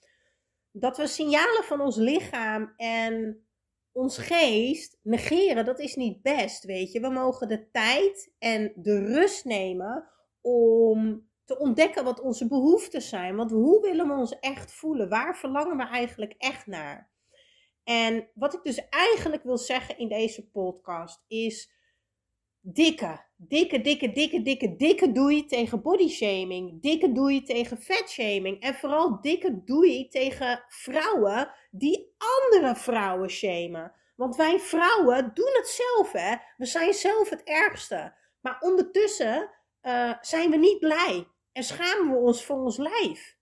Dat 0.71 0.97
we 0.97 1.07
signalen 1.07 1.63
van 1.63 1.81
ons 1.81 1.95
lichaam 1.95 2.73
en 2.77 3.45
ons 3.91 4.17
geest 4.17 4.99
negeren, 5.01 5.65
dat 5.65 5.79
is 5.79 5.95
niet 5.95 6.21
best, 6.21 6.63
weet 6.63 6.91
je. 6.91 6.99
We 6.99 7.09
mogen 7.09 7.47
de 7.47 7.71
tijd 7.71 8.33
en 8.39 8.71
de 8.75 8.99
rust 8.99 9.45
nemen 9.45 10.09
om 10.41 11.29
te 11.45 11.59
ontdekken 11.59 12.03
wat 12.03 12.21
onze 12.21 12.47
behoeften 12.47 13.01
zijn. 13.01 13.35
Want 13.35 13.51
hoe 13.51 13.81
willen 13.81 14.07
we 14.07 14.13
ons 14.13 14.39
echt 14.39 14.73
voelen? 14.73 15.09
Waar 15.09 15.37
verlangen 15.37 15.77
we 15.77 15.83
eigenlijk 15.83 16.33
echt 16.37 16.67
naar? 16.67 17.09
En 17.83 18.29
wat 18.33 18.53
ik 18.53 18.63
dus 18.63 18.89
eigenlijk 18.89 19.43
wil 19.43 19.57
zeggen 19.57 19.97
in 19.97 20.07
deze 20.07 20.49
podcast 20.49 21.23
is 21.27 21.74
dikke, 22.65 23.19
dikke, 23.37 23.81
dikke, 23.81 24.11
dikke, 24.11 24.41
dikke, 24.41 24.75
dikke 24.75 25.11
doei 25.11 25.45
tegen 25.45 25.81
body 25.81 26.09
shaming. 26.09 26.81
Dikke 26.81 27.11
doei 27.11 27.43
tegen 27.43 27.77
shaming. 28.07 28.61
En 28.61 28.75
vooral 28.75 29.21
dikke 29.21 29.63
doei 29.63 30.07
tegen 30.07 30.63
vrouwen 30.67 31.51
die 31.71 32.15
andere 32.17 32.75
vrouwen 32.75 33.29
shamen. 33.29 33.93
Want 34.15 34.35
wij 34.35 34.59
vrouwen 34.59 35.31
doen 35.33 35.51
het 35.53 35.67
zelf, 35.67 36.11
hè. 36.11 36.35
We 36.57 36.65
zijn 36.65 36.93
zelf 36.93 37.29
het 37.29 37.43
ergste. 37.43 38.13
Maar 38.41 38.57
ondertussen 38.59 39.49
uh, 39.81 40.13
zijn 40.21 40.49
we 40.49 40.57
niet 40.57 40.79
blij. 40.79 41.27
En 41.51 41.63
schamen 41.63 42.11
we 42.11 42.17
ons 42.17 42.45
voor 42.45 42.57
ons 42.57 42.77
lijf. 42.77 43.37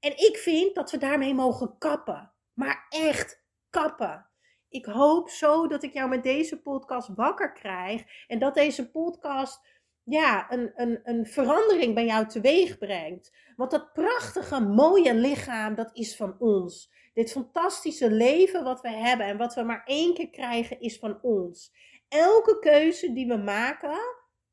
En 0.00 0.10
ik 0.10 0.36
vind 0.36 0.74
dat 0.74 0.90
we 0.90 0.98
daarmee 0.98 1.34
mogen 1.34 1.78
kappen. 1.78 2.32
Maar 2.52 2.86
echt 2.88 3.42
kappen. 3.70 4.26
Ik 4.74 4.84
hoop 4.84 5.28
zo 5.28 5.66
dat 5.66 5.82
ik 5.82 5.92
jou 5.92 6.08
met 6.08 6.22
deze 6.22 6.62
podcast 6.62 7.08
wakker 7.14 7.52
krijg. 7.52 8.04
En 8.26 8.38
dat 8.38 8.54
deze 8.54 8.90
podcast 8.90 9.60
ja, 10.02 10.52
een, 10.52 10.72
een, 10.76 11.00
een 11.02 11.26
verandering 11.26 11.94
bij 11.94 12.04
jou 12.04 12.26
teweeg 12.26 12.78
brengt. 12.78 13.32
Want 13.56 13.70
dat 13.70 13.92
prachtige, 13.92 14.60
mooie 14.60 15.14
lichaam, 15.14 15.74
dat 15.74 15.90
is 15.92 16.16
van 16.16 16.36
ons. 16.38 16.92
Dit 17.12 17.32
fantastische 17.32 18.10
leven 18.10 18.64
wat 18.64 18.80
we 18.80 18.90
hebben 18.90 19.26
en 19.26 19.36
wat 19.36 19.54
we 19.54 19.62
maar 19.62 19.82
één 19.84 20.14
keer 20.14 20.30
krijgen, 20.30 20.80
is 20.80 20.98
van 20.98 21.18
ons. 21.22 21.72
Elke 22.08 22.58
keuze 22.58 23.12
die 23.12 23.26
we 23.26 23.36
maken, 23.36 23.98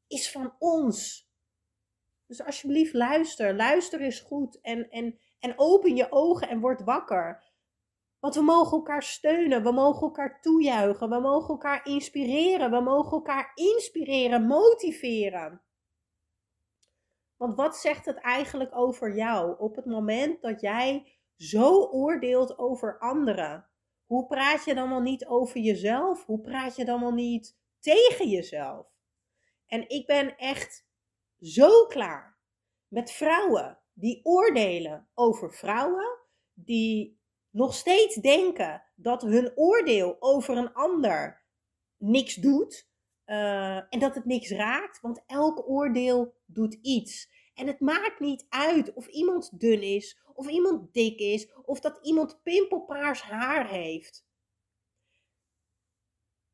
is 0.08 0.32
van 0.32 0.56
ons. 0.60 1.30
Dus 2.28 2.44
alsjeblieft 2.44 2.94
luister. 2.94 3.56
Luister 3.56 4.02
is 4.02 4.20
goed. 4.20 4.62
En, 4.62 4.90
en, 4.90 5.20
en 5.40 5.54
open 5.56 5.96
je 5.96 6.12
ogen 6.12 6.50
en 6.50 6.60
word 6.60 6.84
wakker. 6.84 7.51
Want 8.22 8.36
we 8.36 8.42
mogen 8.42 8.78
elkaar 8.78 9.04
steunen, 9.04 9.64
we 9.64 9.72
mogen 9.72 10.02
elkaar 10.02 10.42
toejuichen, 10.42 11.10
we 11.10 11.20
mogen 11.20 11.50
elkaar 11.50 11.86
inspireren, 11.86 12.72
we 12.72 12.82
mogen 12.82 13.12
elkaar 13.12 13.52
inspireren, 13.56 14.48
motiveren. 14.48 15.62
Want 17.38 17.56
wat 17.56 17.78
zegt 17.78 18.06
het 18.06 18.18
eigenlijk 18.18 18.76
over 18.76 19.16
jou 19.16 19.60
op 19.60 19.76
het 19.76 19.86
moment 19.86 20.42
dat 20.42 20.62
jij 20.62 21.18
zo 21.36 21.82
oordeelt 21.82 22.58
over 22.58 23.00
anderen? 23.00 23.70
Hoe 24.06 24.28
praat 24.28 24.66
je 24.66 24.74
dan 24.74 24.90
wel 24.90 25.02
niet 25.02 25.26
over 25.26 25.60
jezelf? 25.60 26.26
Hoe 26.26 26.42
praat 26.42 26.76
je 26.76 26.86
dan 26.86 27.00
wel 27.00 27.14
niet 27.14 27.58
tegen 27.80 28.28
jezelf? 28.30 28.88
En 29.68 29.90
ik 29.90 30.06
ben 30.06 30.38
echt 30.38 30.88
zo 31.40 31.86
klaar 31.86 32.38
met 32.88 33.12
vrouwen 33.12 33.80
die 33.94 34.26
oordelen 34.26 35.08
over 35.14 35.54
vrouwen, 35.54 36.18
die 36.54 37.21
nog 37.52 37.74
steeds 37.74 38.16
denken 38.16 38.84
dat 38.96 39.22
hun 39.22 39.52
oordeel 39.56 40.16
over 40.20 40.58
een 40.58 40.74
ander 40.74 41.44
niks 41.98 42.36
doet 42.36 42.90
uh, 43.26 43.76
en 43.76 44.00
dat 44.00 44.16
het 44.16 44.26
niks 44.26 44.50
raakt, 44.50 45.02
want 45.02 45.24
elk 45.28 45.70
oordeel 45.70 46.34
doet 46.46 46.74
iets. 46.82 47.30
En 47.54 47.68
het 47.68 47.80
maakt 47.80 48.20
niet 48.20 48.46
uit 48.50 48.94
of 48.94 49.08
iemand 49.08 49.60
dun 49.60 49.82
is, 49.82 50.20
of 50.34 50.48
iemand 50.48 50.94
dik 50.94 51.20
is, 51.20 51.52
of 51.66 51.80
dat 51.80 52.00
iemand 52.02 52.40
pimpelpaars 52.44 53.22
haar 53.22 53.70
heeft. 53.70 54.26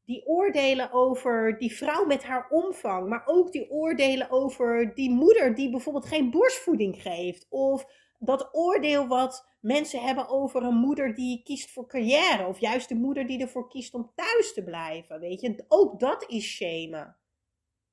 Die 0.04 0.26
oordelen 0.26 0.92
over 0.92 1.58
die 1.58 1.76
vrouw 1.76 2.06
met 2.06 2.24
haar 2.24 2.50
omvang, 2.50 3.10
maar 3.10 3.24
ook 3.26 3.52
die 3.52 3.70
oordelen 3.70 4.30
over 4.30 4.96
die 4.96 5.10
moeder 5.10 5.56
die 5.56 5.72
bijvoorbeeld 5.72 6.06
geen 6.06 6.32
borstvoeding 6.32 7.02
geeft, 7.02 7.46
of 7.50 7.86
dat 8.20 8.50
oordeel 8.52 9.08
wat 9.08 9.48
mensen 9.60 10.02
hebben 10.02 10.30
over 10.30 10.64
een 10.64 10.76
moeder 10.76 11.16
die 11.16 11.44
kiest 11.44 11.72
voor 11.72 11.88
carrière. 11.88 12.48
Of 12.48 12.60
juist 12.60 12.90
de 12.90 12.96
moeder 12.96 13.28
die 13.28 13.42
ervoor 13.42 13.70
kiest 13.70 13.94
om 13.94 14.12
thuis 14.16 14.54
te 14.54 14.64
blijven. 14.64 15.20
Weet 15.20 15.42
je, 15.42 15.66
ook 15.68 16.00
dat 16.00 16.26
is 16.28 16.46
shamen. 16.46 17.18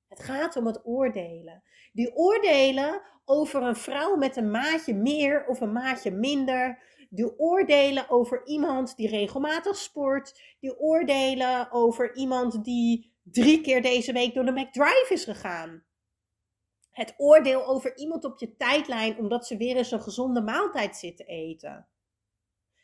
Het 0.08 0.22
gaat 0.22 0.56
om 0.56 0.66
het 0.66 0.80
oordelen. 0.84 1.62
Die 1.92 2.16
oordelen 2.16 3.02
over 3.24 3.62
een 3.62 3.76
vrouw 3.76 4.16
met 4.16 4.36
een 4.36 4.50
maatje 4.50 4.94
meer 4.94 5.46
of 5.46 5.60
een 5.60 5.72
maatje 5.72 6.10
minder. 6.10 6.82
Die 7.10 7.38
oordelen 7.38 8.10
over 8.10 8.46
iemand 8.46 8.96
die 8.96 9.08
regelmatig 9.08 9.76
sport. 9.76 10.40
Die 10.60 10.78
oordelen 10.78 11.70
over 11.72 12.16
iemand 12.16 12.64
die 12.64 13.12
drie 13.22 13.60
keer 13.60 13.82
deze 13.82 14.12
week 14.12 14.34
door 14.34 14.44
de 14.44 14.52
McDrive 14.52 15.06
is 15.08 15.24
gegaan. 15.24 15.84
Het 16.94 17.14
oordeel 17.16 17.66
over 17.66 17.96
iemand 17.96 18.24
op 18.24 18.38
je 18.38 18.56
tijdlijn 18.56 19.18
omdat 19.18 19.46
ze 19.46 19.56
weer 19.56 19.76
eens 19.76 19.90
een 19.90 20.02
gezonde 20.02 20.42
maaltijd 20.42 20.96
zit 20.96 21.16
te 21.16 21.24
eten. 21.24 21.88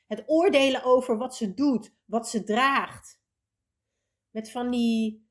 Het 0.07 0.23
oordelen 0.27 0.85
over 0.85 1.17
wat 1.17 1.37
ze 1.37 1.55
doet, 1.55 1.95
wat 2.05 2.29
ze 2.29 2.45
draagt. 2.45 3.21
Met 4.31 4.51
van 4.51 4.71
die 4.71 5.29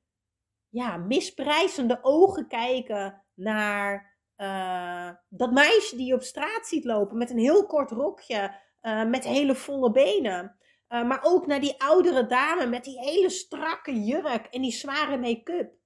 ja, 0.69 0.97
misprijzende 0.97 1.99
ogen 2.01 2.47
kijken 2.47 3.23
naar 3.33 4.17
uh, 4.37 5.09
dat 5.29 5.51
meisje 5.51 5.95
die 5.95 6.05
je 6.05 6.13
op 6.13 6.21
straat 6.21 6.67
ziet 6.67 6.85
lopen 6.85 7.17
met 7.17 7.29
een 7.29 7.37
heel 7.37 7.65
kort 7.65 7.91
rokje, 7.91 8.55
uh, 8.81 9.05
met 9.05 9.23
hele 9.23 9.55
volle 9.55 9.91
benen. 9.91 10.57
Uh, 10.89 11.07
maar 11.07 11.19
ook 11.23 11.47
naar 11.47 11.59
die 11.59 11.81
oudere 11.81 12.25
dame 12.25 12.65
met 12.65 12.83
die 12.83 12.99
hele 12.99 13.29
strakke 13.29 14.03
jurk 14.03 14.45
en 14.45 14.61
die 14.61 14.71
zware 14.71 15.17
make-up. 15.17 15.78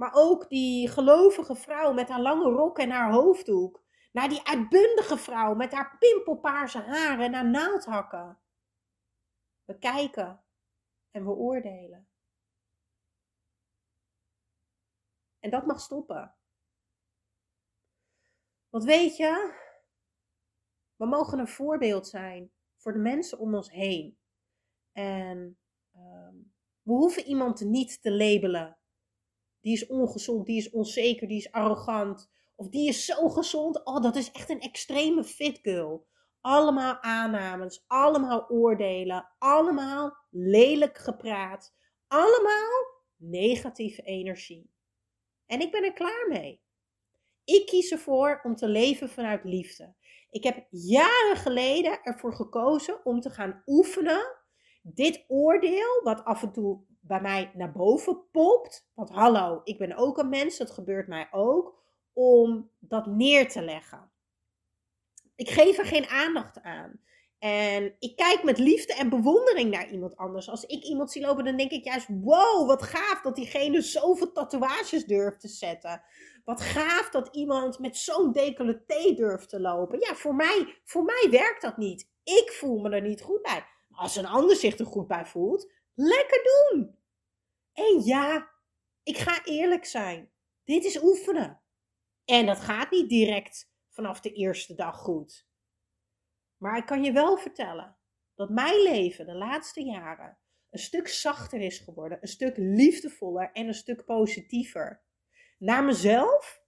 Maar 0.00 0.14
ook 0.14 0.48
die 0.48 0.88
gelovige 0.88 1.54
vrouw 1.54 1.92
met 1.92 2.08
haar 2.08 2.20
lange 2.20 2.50
rok 2.50 2.78
en 2.78 2.90
haar 2.90 3.12
hoofddoek. 3.12 3.82
Naar 4.12 4.28
die 4.28 4.46
uitbundige 4.46 5.16
vrouw 5.16 5.54
met 5.54 5.72
haar 5.72 5.98
pimpelpaarse 5.98 6.78
haren 6.78 7.24
en 7.24 7.34
haar 7.34 7.50
naaldhakken. 7.50 8.38
We 9.64 9.78
kijken 9.78 10.44
en 11.10 11.24
we 11.24 11.30
oordelen. 11.30 12.08
En 15.38 15.50
dat 15.50 15.66
mag 15.66 15.80
stoppen. 15.80 16.34
Want 18.68 18.84
weet 18.84 19.16
je, 19.16 19.54
we 20.96 21.06
mogen 21.06 21.38
een 21.38 21.48
voorbeeld 21.48 22.06
zijn 22.06 22.52
voor 22.76 22.92
de 22.92 22.98
mensen 22.98 23.38
om 23.38 23.54
ons 23.54 23.70
heen. 23.70 24.18
En 24.92 25.58
um, 25.96 26.52
we 26.82 26.92
hoeven 26.92 27.24
iemand 27.24 27.60
niet 27.60 28.02
te 28.02 28.12
labelen. 28.12 28.79
Die 29.60 29.72
is 29.72 29.86
ongezond, 29.86 30.46
die 30.46 30.56
is 30.56 30.70
onzeker, 30.70 31.28
die 31.28 31.38
is 31.38 31.52
arrogant. 31.52 32.30
Of 32.54 32.68
die 32.68 32.88
is 32.88 33.04
zo 33.04 33.28
gezond. 33.28 33.84
Oh, 33.84 34.02
dat 34.02 34.16
is 34.16 34.30
echt 34.30 34.50
een 34.50 34.60
extreme 34.60 35.24
fit 35.24 35.58
girl. 35.62 36.06
Allemaal 36.40 37.00
aannames, 37.00 37.84
allemaal 37.86 38.48
oordelen, 38.48 39.28
allemaal 39.38 40.16
lelijk 40.30 40.98
gepraat, 40.98 41.74
allemaal 42.08 42.70
negatieve 43.16 44.02
energie. 44.02 44.70
En 45.46 45.60
ik 45.60 45.70
ben 45.70 45.84
er 45.84 45.92
klaar 45.92 46.26
mee. 46.28 46.60
Ik 47.44 47.66
kies 47.66 47.90
ervoor 47.90 48.40
om 48.42 48.56
te 48.56 48.68
leven 48.68 49.08
vanuit 49.08 49.44
liefde. 49.44 49.94
Ik 50.30 50.44
heb 50.44 50.66
jaren 50.70 51.36
geleden 51.36 52.02
ervoor 52.02 52.34
gekozen 52.34 53.04
om 53.04 53.20
te 53.20 53.30
gaan 53.30 53.62
oefenen. 53.66 54.36
Dit 54.82 55.24
oordeel, 55.28 56.00
wat 56.02 56.24
af 56.24 56.42
en 56.42 56.52
toe 56.52 56.80
bij 57.10 57.20
mij 57.20 57.50
naar 57.54 57.72
boven 57.72 58.30
popt. 58.30 58.90
Want 58.94 59.10
hallo, 59.10 59.60
ik 59.64 59.78
ben 59.78 59.96
ook 59.96 60.18
een 60.18 60.28
mens, 60.28 60.56
dat 60.56 60.70
gebeurt 60.70 61.08
mij 61.08 61.28
ook. 61.30 61.78
Om 62.12 62.70
dat 62.78 63.06
neer 63.06 63.48
te 63.48 63.62
leggen. 63.62 64.10
Ik 65.34 65.50
geef 65.50 65.78
er 65.78 65.84
geen 65.84 66.06
aandacht 66.06 66.62
aan. 66.62 67.00
En 67.38 67.96
ik 67.98 68.16
kijk 68.16 68.42
met 68.42 68.58
liefde 68.58 68.94
en 68.94 69.08
bewondering 69.08 69.70
naar 69.70 69.90
iemand 69.90 70.16
anders. 70.16 70.48
Als 70.48 70.64
ik 70.64 70.82
iemand 70.82 71.12
zie 71.12 71.22
lopen, 71.22 71.44
dan 71.44 71.56
denk 71.56 71.70
ik 71.70 71.84
juist: 71.84 72.06
wow, 72.08 72.66
wat 72.66 72.82
gaaf 72.82 73.20
dat 73.22 73.36
diegene 73.36 73.80
zoveel 73.80 74.32
tatoeages 74.32 75.04
durft 75.04 75.40
te 75.40 75.48
zetten. 75.48 76.02
Wat 76.44 76.60
gaaf 76.60 77.08
dat 77.10 77.28
iemand 77.32 77.78
met 77.78 77.96
zo'n 77.96 78.32
decolleté 78.32 79.14
durft 79.14 79.48
te 79.48 79.60
lopen. 79.60 80.00
Ja, 80.00 80.14
voor 80.14 80.34
mij, 80.34 80.80
voor 80.84 81.04
mij 81.04 81.28
werkt 81.30 81.62
dat 81.62 81.76
niet. 81.76 82.08
Ik 82.24 82.52
voel 82.52 82.80
me 82.80 82.90
er 82.90 83.02
niet 83.02 83.22
goed 83.22 83.42
bij. 83.42 83.64
als 83.90 84.16
een 84.16 84.26
ander 84.26 84.56
zich 84.56 84.78
er 84.78 84.86
goed 84.86 85.06
bij 85.06 85.26
voelt, 85.26 85.70
lekker 85.94 86.40
doen. 86.42 86.98
En 87.80 88.02
ja, 88.04 88.50
ik 89.02 89.18
ga 89.18 89.44
eerlijk 89.44 89.84
zijn. 89.84 90.30
Dit 90.64 90.84
is 90.84 91.02
oefenen. 91.02 91.60
En 92.24 92.46
dat 92.46 92.60
gaat 92.60 92.90
niet 92.90 93.08
direct 93.08 93.72
vanaf 93.88 94.20
de 94.20 94.32
eerste 94.32 94.74
dag 94.74 94.96
goed. 94.96 95.48
Maar 96.56 96.76
ik 96.76 96.86
kan 96.86 97.04
je 97.04 97.12
wel 97.12 97.36
vertellen 97.36 97.96
dat 98.34 98.50
mijn 98.50 98.82
leven 98.82 99.26
de 99.26 99.34
laatste 99.34 99.84
jaren 99.84 100.38
een 100.70 100.78
stuk 100.78 101.08
zachter 101.08 101.60
is 101.60 101.78
geworden, 101.78 102.18
een 102.20 102.28
stuk 102.28 102.56
liefdevoller 102.56 103.52
en 103.52 103.66
een 103.66 103.74
stuk 103.74 104.04
positiever. 104.04 105.02
Naar 105.58 105.84
mezelf, 105.84 106.62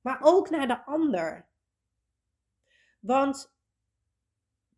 maar 0.00 0.18
ook 0.22 0.50
naar 0.50 0.66
de 0.66 0.84
ander. 0.84 1.48
Want 3.00 3.54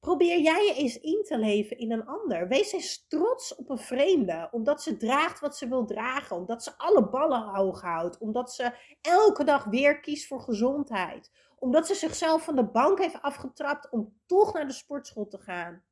probeer 0.04 0.40
jij 0.40 0.64
je 0.64 0.74
eens 0.74 1.00
in 1.00 1.22
te 1.22 1.38
leven 1.38 1.78
in 1.78 1.92
een 1.92 2.06
ander. 2.06 2.48
Wees 2.48 2.72
eens 2.72 3.06
trots 3.08 3.54
op 3.54 3.70
een 3.70 3.78
vreemde, 3.78 4.48
omdat 4.50 4.82
ze 4.82 4.96
draagt 4.96 5.40
wat 5.40 5.56
ze 5.56 5.68
wil 5.68 5.84
dragen, 5.86 6.36
omdat 6.36 6.62
ze 6.62 6.78
alle 6.78 7.08
ballen 7.08 7.42
hoog 7.42 7.80
houdt, 7.80 8.18
omdat 8.18 8.52
ze 8.52 8.72
elke 9.00 9.44
dag 9.44 9.64
weer 9.64 10.00
kiest 10.00 10.26
voor 10.26 10.40
gezondheid, 10.40 11.30
omdat 11.58 11.86
ze 11.86 11.94
zichzelf 11.94 12.44
van 12.44 12.56
de 12.56 12.64
bank 12.64 12.98
heeft 12.98 13.22
afgetrapt 13.22 13.90
om 13.90 14.20
toch 14.26 14.52
naar 14.52 14.66
de 14.66 14.72
sportschool 14.72 15.28
te 15.28 15.38
gaan. 15.38 15.84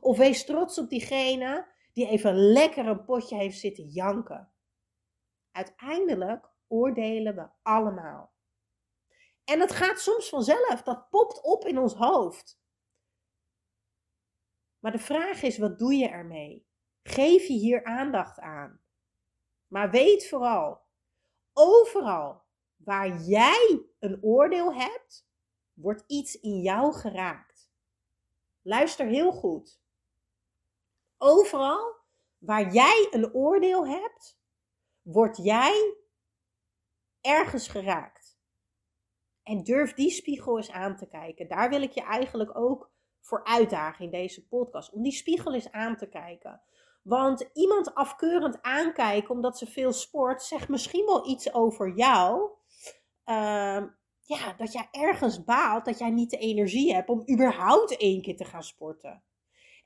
Of 0.00 0.16
wees 0.16 0.44
trots 0.44 0.78
op 0.78 0.88
diegene 0.88 1.66
die 1.92 2.08
even 2.08 2.34
lekker 2.34 2.86
een 2.86 3.04
potje 3.04 3.36
heeft 3.36 3.58
zitten 3.58 3.88
janken. 3.88 4.52
Uiteindelijk 5.52 6.50
oordelen 6.68 7.34
we 7.34 7.48
allemaal. 7.62 8.32
En 9.44 9.60
het 9.60 9.72
gaat 9.72 10.00
soms 10.00 10.28
vanzelf, 10.28 10.82
dat 10.82 11.10
popt 11.10 11.42
op 11.42 11.64
in 11.66 11.78
ons 11.78 11.94
hoofd. 11.94 12.60
Maar 14.82 14.92
de 14.92 14.98
vraag 14.98 15.42
is, 15.42 15.58
wat 15.58 15.78
doe 15.78 15.94
je 15.94 16.08
ermee? 16.08 16.66
Geef 17.02 17.46
je 17.46 17.52
hier 17.52 17.84
aandacht 17.84 18.38
aan? 18.38 18.80
Maar 19.66 19.90
weet 19.90 20.28
vooral, 20.28 20.80
overal 21.52 22.42
waar 22.76 23.20
jij 23.20 23.84
een 23.98 24.22
oordeel 24.22 24.74
hebt, 24.74 25.28
wordt 25.72 26.04
iets 26.06 26.40
in 26.40 26.60
jou 26.60 26.92
geraakt. 26.92 27.70
Luister 28.62 29.06
heel 29.06 29.32
goed. 29.32 29.80
Overal 31.18 31.96
waar 32.38 32.72
jij 32.72 33.08
een 33.10 33.34
oordeel 33.34 33.86
hebt, 33.86 34.40
word 35.02 35.36
jij 35.36 35.96
ergens 37.20 37.68
geraakt. 37.68 38.38
En 39.42 39.62
durf 39.62 39.94
die 39.94 40.10
spiegel 40.10 40.56
eens 40.56 40.70
aan 40.70 40.96
te 40.96 41.08
kijken. 41.08 41.48
Daar 41.48 41.70
wil 41.70 41.82
ik 41.82 41.92
je 41.92 42.02
eigenlijk 42.02 42.56
ook 42.56 42.91
voor 43.22 43.44
uitdagen 43.44 44.04
in 44.04 44.10
deze 44.10 44.46
podcast. 44.46 44.92
Om 44.92 45.02
die 45.02 45.12
spiegel 45.12 45.54
eens 45.54 45.70
aan 45.70 45.96
te 45.96 46.08
kijken. 46.08 46.60
Want 47.02 47.50
iemand 47.52 47.94
afkeurend 47.94 48.62
aankijken 48.62 49.30
omdat 49.30 49.58
ze 49.58 49.66
veel 49.66 49.92
sport, 49.92 50.42
zegt 50.42 50.68
misschien 50.68 51.06
wel 51.06 51.28
iets 51.28 51.54
over 51.54 51.96
jou. 51.96 52.50
Uh, 53.26 53.82
ja, 54.24 54.52
dat 54.56 54.72
jij 54.72 54.88
ergens 54.90 55.44
baalt 55.44 55.84
dat 55.84 55.98
jij 55.98 56.10
niet 56.10 56.30
de 56.30 56.36
energie 56.36 56.94
hebt 56.94 57.08
om 57.08 57.24
überhaupt 57.30 57.96
één 57.96 58.22
keer 58.22 58.36
te 58.36 58.44
gaan 58.44 58.62
sporten. 58.62 59.22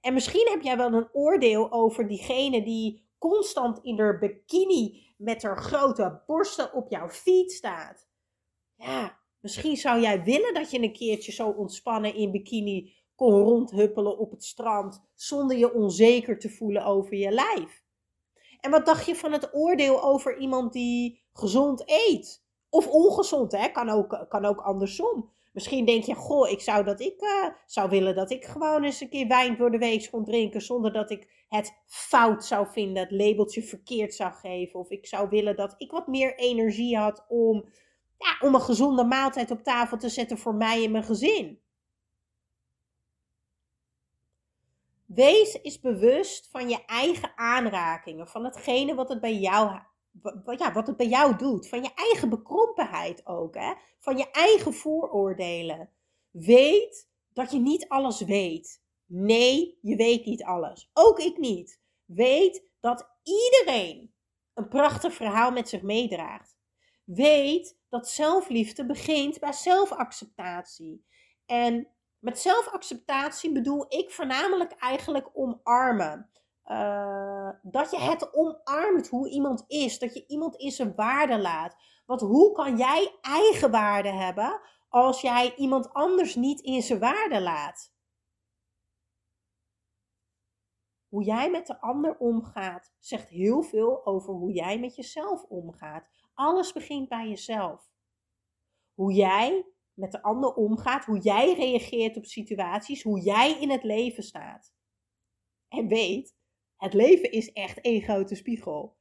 En 0.01 0.14
misschien 0.14 0.49
heb 0.51 0.62
jij 0.62 0.77
wel 0.77 0.92
een 0.92 1.09
oordeel 1.12 1.72
over 1.72 2.09
diegene 2.09 2.62
die 2.62 3.09
constant 3.18 3.79
in 3.83 3.99
haar 3.99 4.18
bikini 4.18 5.14
met 5.16 5.42
haar 5.42 5.59
grote 5.59 6.22
borsten 6.27 6.72
op 6.72 6.90
jouw 6.90 7.09
feed 7.09 7.53
staat. 7.53 8.09
Ja, 8.77 9.18
misschien 9.40 9.77
zou 9.77 10.01
jij 10.01 10.25
willen 10.25 10.55
dat 10.55 10.70
je 10.70 10.83
een 10.83 10.92
keertje 10.92 11.33
zo 11.33 11.49
ontspannen 11.49 12.14
in 12.14 12.31
bikini 12.31 12.94
kon 13.17 13.43
rondhuppelen 13.43 14.19
op 14.19 14.31
het 14.31 14.45
strand 14.45 15.03
zonder 15.15 15.57
je 15.57 15.75
onzeker 15.75 16.39
te 16.39 16.51
voelen 16.51 16.85
over 16.85 17.17
je 17.17 17.31
lijf. 17.31 17.85
En 18.61 18.71
wat 18.71 18.87
dacht 18.87 19.07
je 19.07 19.17
van 19.17 19.33
het 19.33 19.55
oordeel 19.55 20.03
over 20.03 20.39
iemand 20.39 20.73
die 20.73 21.25
gezond 21.33 21.83
eet? 21.87 22.45
Of 22.71 22.87
ongezond, 22.87 23.53
hè? 23.53 23.69
Kan 23.69 23.89
ook, 23.89 24.27
kan 24.29 24.45
ook 24.45 24.61
andersom. 24.61 25.31
Misschien 25.53 25.85
denk 25.85 26.05
je, 26.05 26.15
goh, 26.15 26.51
ik 26.51 26.61
zou, 26.61 26.85
dat 26.85 27.01
ik 27.01 27.23
uh, 27.23 27.49
zou 27.67 27.91
willen 27.91 28.15
dat 28.15 28.31
ik 28.31 28.45
gewoon 28.45 28.85
eens 28.85 29.01
een 29.01 29.09
keer 29.09 29.27
wijn 29.27 29.57
door 29.57 29.71
de 29.71 29.79
week 29.79 30.09
kon 30.11 30.25
drinken. 30.25 30.61
Zonder 30.61 30.93
dat 30.93 31.11
ik 31.11 31.45
het 31.49 31.83
fout 31.87 32.45
zou 32.45 32.67
vinden, 32.71 33.03
het 33.03 33.11
labeltje 33.11 33.63
verkeerd 33.63 34.15
zou 34.15 34.33
geven. 34.33 34.81
Of 34.81 34.91
ik 34.91 35.07
zou 35.07 35.29
willen 35.29 35.57
dat 35.57 35.75
ik 35.79 35.91
wat 35.91 36.07
meer 36.07 36.39
energie 36.39 36.97
had 36.97 37.25
om, 37.29 37.65
ja, 38.19 38.47
om 38.49 38.55
een 38.55 38.61
gezonde 38.61 39.05
maaltijd 39.05 39.51
op 39.51 39.63
tafel 39.63 39.97
te 39.97 40.09
zetten 40.09 40.39
voor 40.39 40.55
mij 40.55 40.85
en 40.85 40.91
mijn 40.91 41.05
gezin. 41.05 41.61
Wees 45.17 45.59
eens 45.63 45.81
bewust 45.81 46.49
van 46.51 46.69
je 46.69 46.85
eigen 46.85 47.33
aanrakingen, 47.37 48.29
van 48.29 48.45
hetgene 48.45 48.95
wat 48.95 49.09
het 49.09 49.21
bij 49.21 49.35
jou 49.35 49.81
ja, 50.57 50.73
wat 50.73 50.87
het 50.87 50.97
bij 50.97 51.09
jou 51.09 51.37
doet. 51.37 51.69
Van 51.69 51.83
je 51.83 51.91
eigen 51.95 52.29
bekrompenheid 52.29 53.27
ook. 53.27 53.55
Hè? 53.55 53.73
Van 54.01 54.17
je 54.17 54.31
eigen 54.31 54.75
vooroordelen. 54.75 55.91
Weet 56.31 57.09
dat 57.33 57.51
je 57.51 57.59
niet 57.59 57.89
alles 57.89 58.21
weet. 58.21 58.83
Nee, 59.07 59.79
je 59.81 59.97
weet 59.97 60.25
niet 60.25 60.45
alles. 60.45 60.91
Ook 60.93 61.19
ik 61.19 61.39
niet. 61.39 61.81
Weet 62.05 62.69
dat 62.81 63.11
iedereen 63.23 64.15
een 64.55 64.69
prachtig 64.69 65.15
verhaal 65.15 65.51
met 65.51 65.69
zich 65.69 65.83
meedraagt. 65.83 66.57
weet 67.05 67.79
dat 67.89 68.09
zelfliefde 68.09 68.87
begint 68.87 69.41
bij 69.41 69.53
zelfacceptatie. 69.53 71.05
En 71.47 71.89
met 72.27 72.39
zelfacceptatie 72.39 73.53
bedoel 73.53 73.85
ik 73.89 74.11
voornamelijk 74.11 74.73
eigenlijk 74.73 75.31
omarmen. 75.33 76.31
Uh, 76.65 77.51
dat 77.62 77.91
je 77.91 77.99
het 77.99 78.35
omarmt 78.35 79.09
hoe 79.09 79.31
iemand 79.31 79.65
is. 79.67 79.99
Dat 79.99 80.15
je 80.15 80.27
iemand 80.27 80.57
in 80.57 80.71
zijn 80.71 80.95
waarde 80.95 81.39
laat. 81.39 81.77
Want 82.07 82.21
hoe 82.21 82.53
kan 82.53 82.77
jij 82.77 83.19
eigen 83.21 83.71
waarde 83.71 84.09
hebben 84.09 84.61
als 84.89 85.21
jij 85.21 85.55
iemand 85.57 85.93
anders 85.93 86.35
niet 86.35 86.61
in 86.61 86.83
zijn 86.83 86.99
waarde 86.99 87.41
laat? 87.41 87.95
Hoe 91.09 91.25
jij 91.25 91.51
met 91.51 91.67
de 91.67 91.81
ander 91.81 92.17
omgaat, 92.17 92.93
zegt 92.99 93.29
heel 93.29 93.62
veel 93.62 94.07
over 94.07 94.35
hoe 94.35 94.53
jij 94.53 94.79
met 94.81 94.97
jezelf 94.97 95.43
omgaat. 95.43 96.09
Alles 96.35 96.73
begint 96.73 97.09
bij 97.09 97.29
jezelf. 97.29 97.91
Hoe 98.95 99.12
jij 99.12 99.67
met 99.97 100.13
de 100.13 100.23
ander 100.23 100.55
omgaat, 100.55 101.05
hoe 101.05 101.19
jij 101.19 101.55
reageert 101.55 102.17
op 102.17 102.25
situaties, 102.25 103.03
hoe 103.03 103.21
jij 103.21 103.61
in 103.61 103.71
het 103.71 103.83
leven 103.83 104.23
staat. 104.23 104.75
En 105.69 105.89
weet, 105.89 106.37
het 106.77 106.93
leven 106.95 107.31
is 107.31 107.53
echt 107.53 107.81
één 107.81 108.03
grote 108.03 108.35
spiegel. 108.35 108.97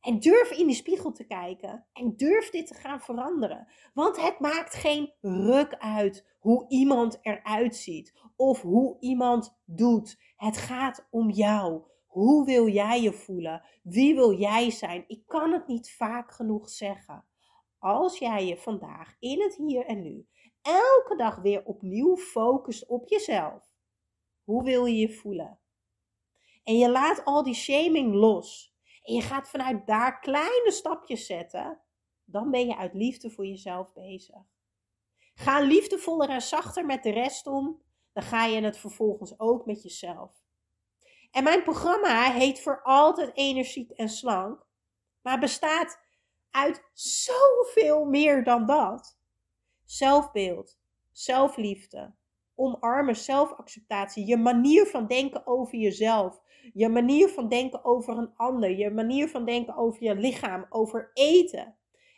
En 0.00 0.18
durf 0.18 0.50
in 0.50 0.66
die 0.66 0.76
spiegel 0.76 1.12
te 1.12 1.26
kijken 1.26 1.86
en 1.92 2.16
durf 2.16 2.50
dit 2.50 2.66
te 2.66 2.74
gaan 2.74 3.00
veranderen. 3.00 3.68
Want 3.94 4.20
het 4.20 4.40
maakt 4.40 4.74
geen 4.74 5.12
ruk 5.20 5.74
uit 5.78 6.34
hoe 6.38 6.68
iemand 6.68 7.18
eruit 7.22 7.76
ziet 7.76 8.18
of 8.36 8.60
hoe 8.62 8.96
iemand 9.00 9.58
doet. 9.64 10.20
Het 10.36 10.56
gaat 10.56 11.06
om 11.10 11.30
jou. 11.30 11.82
Hoe 12.06 12.44
wil 12.44 12.68
jij 12.68 13.02
je 13.02 13.12
voelen? 13.12 13.62
Wie 13.82 14.14
wil 14.14 14.38
jij 14.38 14.70
zijn? 14.70 15.04
Ik 15.06 15.22
kan 15.26 15.52
het 15.52 15.66
niet 15.66 15.90
vaak 15.90 16.32
genoeg 16.32 16.70
zeggen. 16.70 17.24
Als 17.78 18.18
jij 18.18 18.46
je 18.46 18.56
vandaag 18.56 19.16
in 19.18 19.42
het 19.42 19.56
hier 19.56 19.86
en 19.86 20.02
nu 20.02 20.26
elke 20.66 21.16
dag 21.16 21.36
weer 21.36 21.64
opnieuw 21.64 22.16
focust 22.16 22.86
op 22.86 23.08
jezelf. 23.08 23.74
Hoe 24.44 24.64
wil 24.64 24.84
je 24.84 24.96
je 24.96 25.12
voelen? 25.12 25.58
En 26.64 26.78
je 26.78 26.90
laat 26.90 27.24
al 27.24 27.42
die 27.42 27.54
shaming 27.54 28.14
los. 28.14 28.74
En 29.02 29.14
je 29.14 29.22
gaat 29.22 29.48
vanuit 29.48 29.86
daar 29.86 30.20
kleine 30.20 30.70
stapjes 30.70 31.26
zetten. 31.26 31.80
Dan 32.24 32.50
ben 32.50 32.66
je 32.66 32.76
uit 32.76 32.94
liefde 32.94 33.30
voor 33.30 33.46
jezelf 33.46 33.92
bezig. 33.92 34.42
Ga 35.34 35.60
liefdevoller 35.60 36.28
en 36.28 36.42
zachter 36.42 36.86
met 36.86 37.02
de 37.02 37.10
rest 37.10 37.46
om. 37.46 37.82
Dan 38.12 38.22
ga 38.22 38.44
je 38.44 38.60
het 38.60 38.78
vervolgens 38.78 39.38
ook 39.38 39.66
met 39.66 39.82
jezelf. 39.82 40.44
En 41.30 41.44
mijn 41.44 41.62
programma 41.62 42.32
heet 42.32 42.60
Voor 42.60 42.82
Altijd 42.82 43.36
Energiek 43.36 43.90
en 43.90 44.08
Slank. 44.08 44.66
Maar 45.22 45.38
bestaat 45.38 45.98
uit 46.50 46.82
zoveel 46.92 48.04
meer 48.04 48.44
dan 48.44 48.66
dat. 48.66 49.15
Zelfbeeld, 49.86 50.78
zelfliefde, 51.12 52.14
omarmen 52.54 53.16
zelfacceptatie, 53.16 54.26
je 54.26 54.36
manier 54.36 54.86
van 54.86 55.06
denken 55.06 55.46
over 55.46 55.78
jezelf, 55.78 56.42
je 56.72 56.88
manier 56.88 57.28
van 57.28 57.48
denken 57.48 57.84
over 57.84 58.18
een 58.18 58.36
ander, 58.36 58.70
je 58.70 58.90
manier 58.90 59.28
van 59.28 59.44
denken 59.44 59.76
over 59.76 60.02
je 60.02 60.14
lichaam, 60.14 60.66
over 60.68 61.10
eten. 61.14 61.76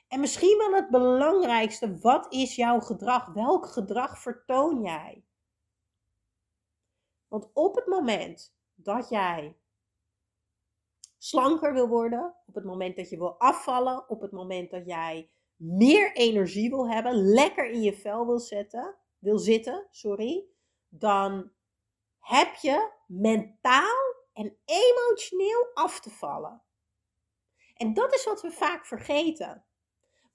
En 0.09 0.21
misschien 0.21 0.59
wel 0.59 0.75
het 0.75 0.91
belangrijkste, 0.91 1.99
wat 1.99 2.33
is 2.33 2.55
jouw 2.55 2.81
gedrag? 2.81 3.27
Welk 3.27 3.67
gedrag 3.67 4.19
vertoon 4.19 4.83
jij? 4.83 5.25
Want 7.29 7.51
op 7.53 7.75
het 7.75 7.87
moment 7.87 8.55
dat 8.75 9.09
jij 9.09 9.57
slanker 11.19 11.73
wil 11.73 11.89
worden, 11.89 12.35
op 12.47 12.55
het 12.55 12.65
moment 12.65 12.97
dat 12.97 13.11
je 13.11 13.19
wil 13.19 13.39
afvallen, 13.39 14.09
op 14.09 14.21
het 14.21 14.33
moment 14.33 14.71
dat 14.71 14.87
jij 14.87 15.31
meer 15.59 16.13
energie 16.13 16.71
wil 16.71 16.91
hebben, 16.91 17.15
lekker 17.15 17.71
in 17.71 17.83
je 17.83 17.95
vel 17.95 18.27
wil, 18.27 18.39
zetten, 18.39 18.97
wil 19.19 19.39
zitten, 19.39 19.87
sorry, 19.91 20.45
dan 20.89 21.53
heb 22.19 22.55
je 22.55 22.91
mentaal 23.07 24.17
en 24.33 24.57
emotioneel 24.65 25.71
af 25.75 26.01
te 26.01 26.11
vallen. 26.11 26.63
En 27.75 27.95
dat 27.95 28.15
is 28.15 28.25
wat 28.25 28.43
we 28.43 28.51
vaak 28.51 28.87
vergeten. 28.87 29.65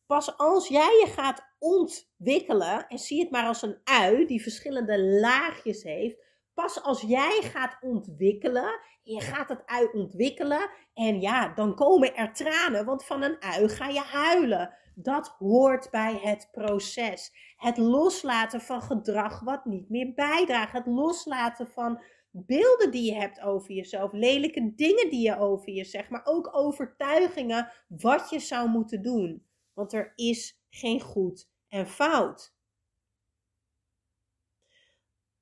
Pas 0.06 0.38
als 0.38 0.68
jij 0.68 1.00
je 1.06 1.12
gaat 1.12 1.44
ontwikkelen, 1.60 2.88
en 2.88 2.98
zie 2.98 3.20
het 3.20 3.32
maar 3.32 3.48
als 3.48 3.62
een 3.62 3.82
ui 3.84 4.26
die 4.26 4.42
verschillende 4.42 5.04
laagjes 5.04 5.84
heeft, 5.84 6.24
pas 6.54 6.84
als 6.84 7.02
jij 7.02 7.40
gaat 7.42 7.78
ontwikkelen, 7.82 8.80
je 9.04 9.22
gaat 9.22 9.50
het 9.50 9.66
ui 9.66 9.88
ontwikkelen, 9.94 10.70
en 10.94 11.22
ja, 11.22 11.54
dan 11.54 11.76
komen 11.76 12.16
er 12.16 12.34
tranen, 12.34 12.86
want 12.86 13.06
van 13.06 13.22
een 13.22 13.42
ui 13.42 13.70
ga 13.70 13.88
je 13.88 14.00
huilen. 14.00 14.78
Dat 14.96 15.28
hoort 15.28 15.90
bij 15.90 16.20
het 16.22 16.50
proces. 16.52 17.32
Het 17.56 17.78
loslaten 17.78 18.62
van 18.62 18.82
gedrag 18.82 19.40
wat 19.40 19.66
niet 19.66 19.90
meer 19.90 20.14
bijdraagt. 20.14 20.72
Het 20.74 20.86
loslaten 20.86 21.68
van 21.68 22.04
beelden 22.32 22.92
die 22.92 23.04
je 23.04 23.20
hebt 23.20 23.42
over 23.42 23.72
jezelf. 23.72 24.12
Lelijke 24.12 24.74
dingen 24.76 25.10
die 25.10 25.22
je 25.22 25.38
over 25.38 25.70
je 25.70 25.84
zegt. 25.84 26.10
Maar 26.10 26.26
ook 26.26 26.56
overtuigingen 26.56 27.72
wat 27.88 28.30
je 28.30 28.40
zou 28.40 28.70
moeten 28.70 29.02
doen. 29.02 29.46
Want 29.74 29.94
er 29.94 30.14
is 30.16 30.64
geen 30.70 31.02
goed 31.02 31.50
en 31.68 31.88
fout. 31.88 32.56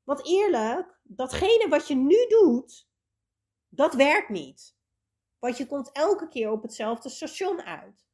Want 0.04 0.28
eerlijk, 0.28 1.00
datgene 1.04 1.66
wat 1.70 1.88
je 1.88 1.96
nu 1.96 2.28
doet, 2.28 2.90
dat 3.70 3.94
werkt 3.94 4.30
niet. 4.30 4.76
Want 5.40 5.58
je 5.58 5.68
komt 5.68 5.92
elke 5.92 6.28
keer 6.28 6.52
op 6.52 6.62
hetzelfde 6.62 7.10
station 7.10 7.62
uit. 7.62 8.11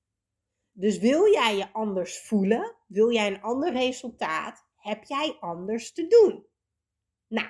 Dus 0.80 0.98
wil 0.98 1.32
jij 1.32 1.56
je 1.56 1.74
anders 1.74 2.20
voelen, 2.20 2.76
wil 2.88 3.12
jij 3.12 3.28
een 3.28 3.42
ander 3.42 3.72
resultaat, 3.72 4.66
heb 4.76 5.04
jij 5.04 5.38
anders 5.40 5.94
te 5.94 6.08
doen. 6.08 6.46
Nou, 7.28 7.48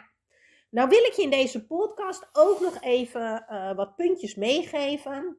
nou 0.69 0.89
wil 0.89 1.03
ik 1.03 1.11
je 1.11 1.21
in 1.21 1.29
deze 1.29 1.65
podcast 1.65 2.29
ook 2.33 2.59
nog 2.59 2.81
even 2.81 3.45
uh, 3.49 3.75
wat 3.75 3.95
puntjes 3.95 4.35
meegeven. 4.35 5.37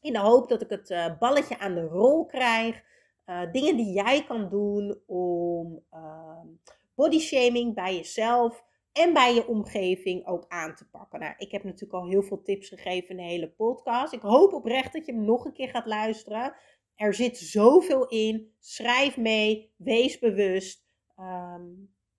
In 0.00 0.12
de 0.12 0.18
hoop 0.18 0.48
dat 0.48 0.60
ik 0.60 0.70
het 0.70 0.90
uh, 0.90 1.18
balletje 1.18 1.58
aan 1.58 1.74
de 1.74 1.86
rol 1.86 2.26
krijg. 2.26 2.82
Uh, 3.26 3.52
dingen 3.52 3.76
die 3.76 3.92
jij 3.92 4.24
kan 4.24 4.48
doen 4.48 5.00
om 5.06 5.84
ehm, 5.90 6.46
body 6.94 7.18
shaming 7.18 7.74
bij 7.74 7.96
jezelf 7.96 8.64
en 8.92 9.12
bij 9.12 9.34
je 9.34 9.46
omgeving 9.46 10.26
ook 10.26 10.44
aan 10.48 10.74
te 10.74 10.88
pakken. 10.88 11.20
Nou, 11.20 11.34
ik 11.38 11.50
heb 11.50 11.64
natuurlijk 11.64 11.92
al 11.92 12.08
heel 12.08 12.22
veel 12.22 12.42
tips 12.42 12.68
gegeven 12.68 13.08
in 13.08 13.16
de 13.16 13.22
hele 13.22 13.50
podcast. 13.50 14.12
Ik 14.12 14.20
hoop 14.20 14.52
oprecht 14.52 14.92
dat 14.92 15.06
je 15.06 15.12
hem 15.12 15.24
nog 15.24 15.44
een 15.44 15.52
keer 15.52 15.68
gaat 15.68 15.86
luisteren. 15.86 16.54
Er 16.96 17.14
zit 17.14 17.38
zoveel 17.38 18.08
in. 18.08 18.54
Schrijf 18.58 19.16
mee. 19.16 19.72
Wees 19.76 20.18
bewust. 20.18 20.86
Ehm, 21.16 21.64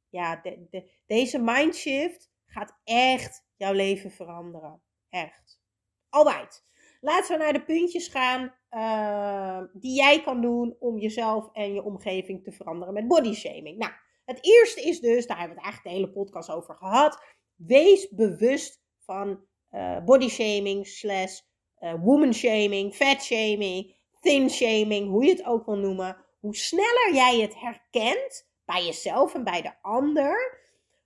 ja, 0.09 0.35
de, 0.35 0.67
de, 0.69 0.91
deze 1.05 1.39
mindshift 1.39 2.31
gaat 2.45 2.79
echt 2.83 3.45
jouw 3.55 3.73
leven 3.73 4.11
veranderen. 4.11 4.81
Echt. 5.09 5.61
Alright. 6.09 6.65
Laten 7.01 7.37
we 7.37 7.43
naar 7.43 7.53
de 7.53 7.63
puntjes 7.63 8.07
gaan 8.07 8.53
uh, 8.71 9.61
die 9.73 9.95
jij 9.95 10.21
kan 10.21 10.41
doen 10.41 10.75
om 10.79 10.97
jezelf 10.97 11.49
en 11.53 11.73
je 11.73 11.83
omgeving 11.83 12.43
te 12.43 12.51
veranderen 12.51 12.93
met 12.93 13.07
body 13.07 13.33
shaming. 13.33 13.77
Nou, 13.77 13.91
het 14.25 14.45
eerste 14.45 14.81
is 14.81 14.99
dus, 14.99 15.27
daar 15.27 15.39
hebben 15.39 15.57
we 15.57 15.63
het 15.63 15.71
eigenlijk 15.71 15.83
de 15.83 16.01
hele 16.01 16.23
podcast 16.23 16.49
over 16.49 16.75
gehad. 16.75 17.23
Wees 17.55 18.09
bewust 18.09 18.83
van 18.99 19.45
uh, 19.71 20.03
body 20.03 20.29
shaming 20.29 20.87
slash 20.87 21.39
uh, 21.79 21.93
woman 22.03 22.33
shaming, 22.33 22.95
fat 22.95 23.23
shaming 23.23 23.95
thin 24.27 24.49
shaming, 24.49 25.09
hoe 25.09 25.23
je 25.25 25.31
het 25.31 25.45
ook 25.45 25.65
wil 25.65 25.77
noemen, 25.77 26.17
hoe 26.39 26.55
sneller 26.55 27.09
jij 27.13 27.39
het 27.39 27.59
herkent 27.59 28.49
bij 28.65 28.85
jezelf 28.85 29.33
en 29.33 29.43
bij 29.43 29.61
de 29.61 29.71
ander, 29.81 30.59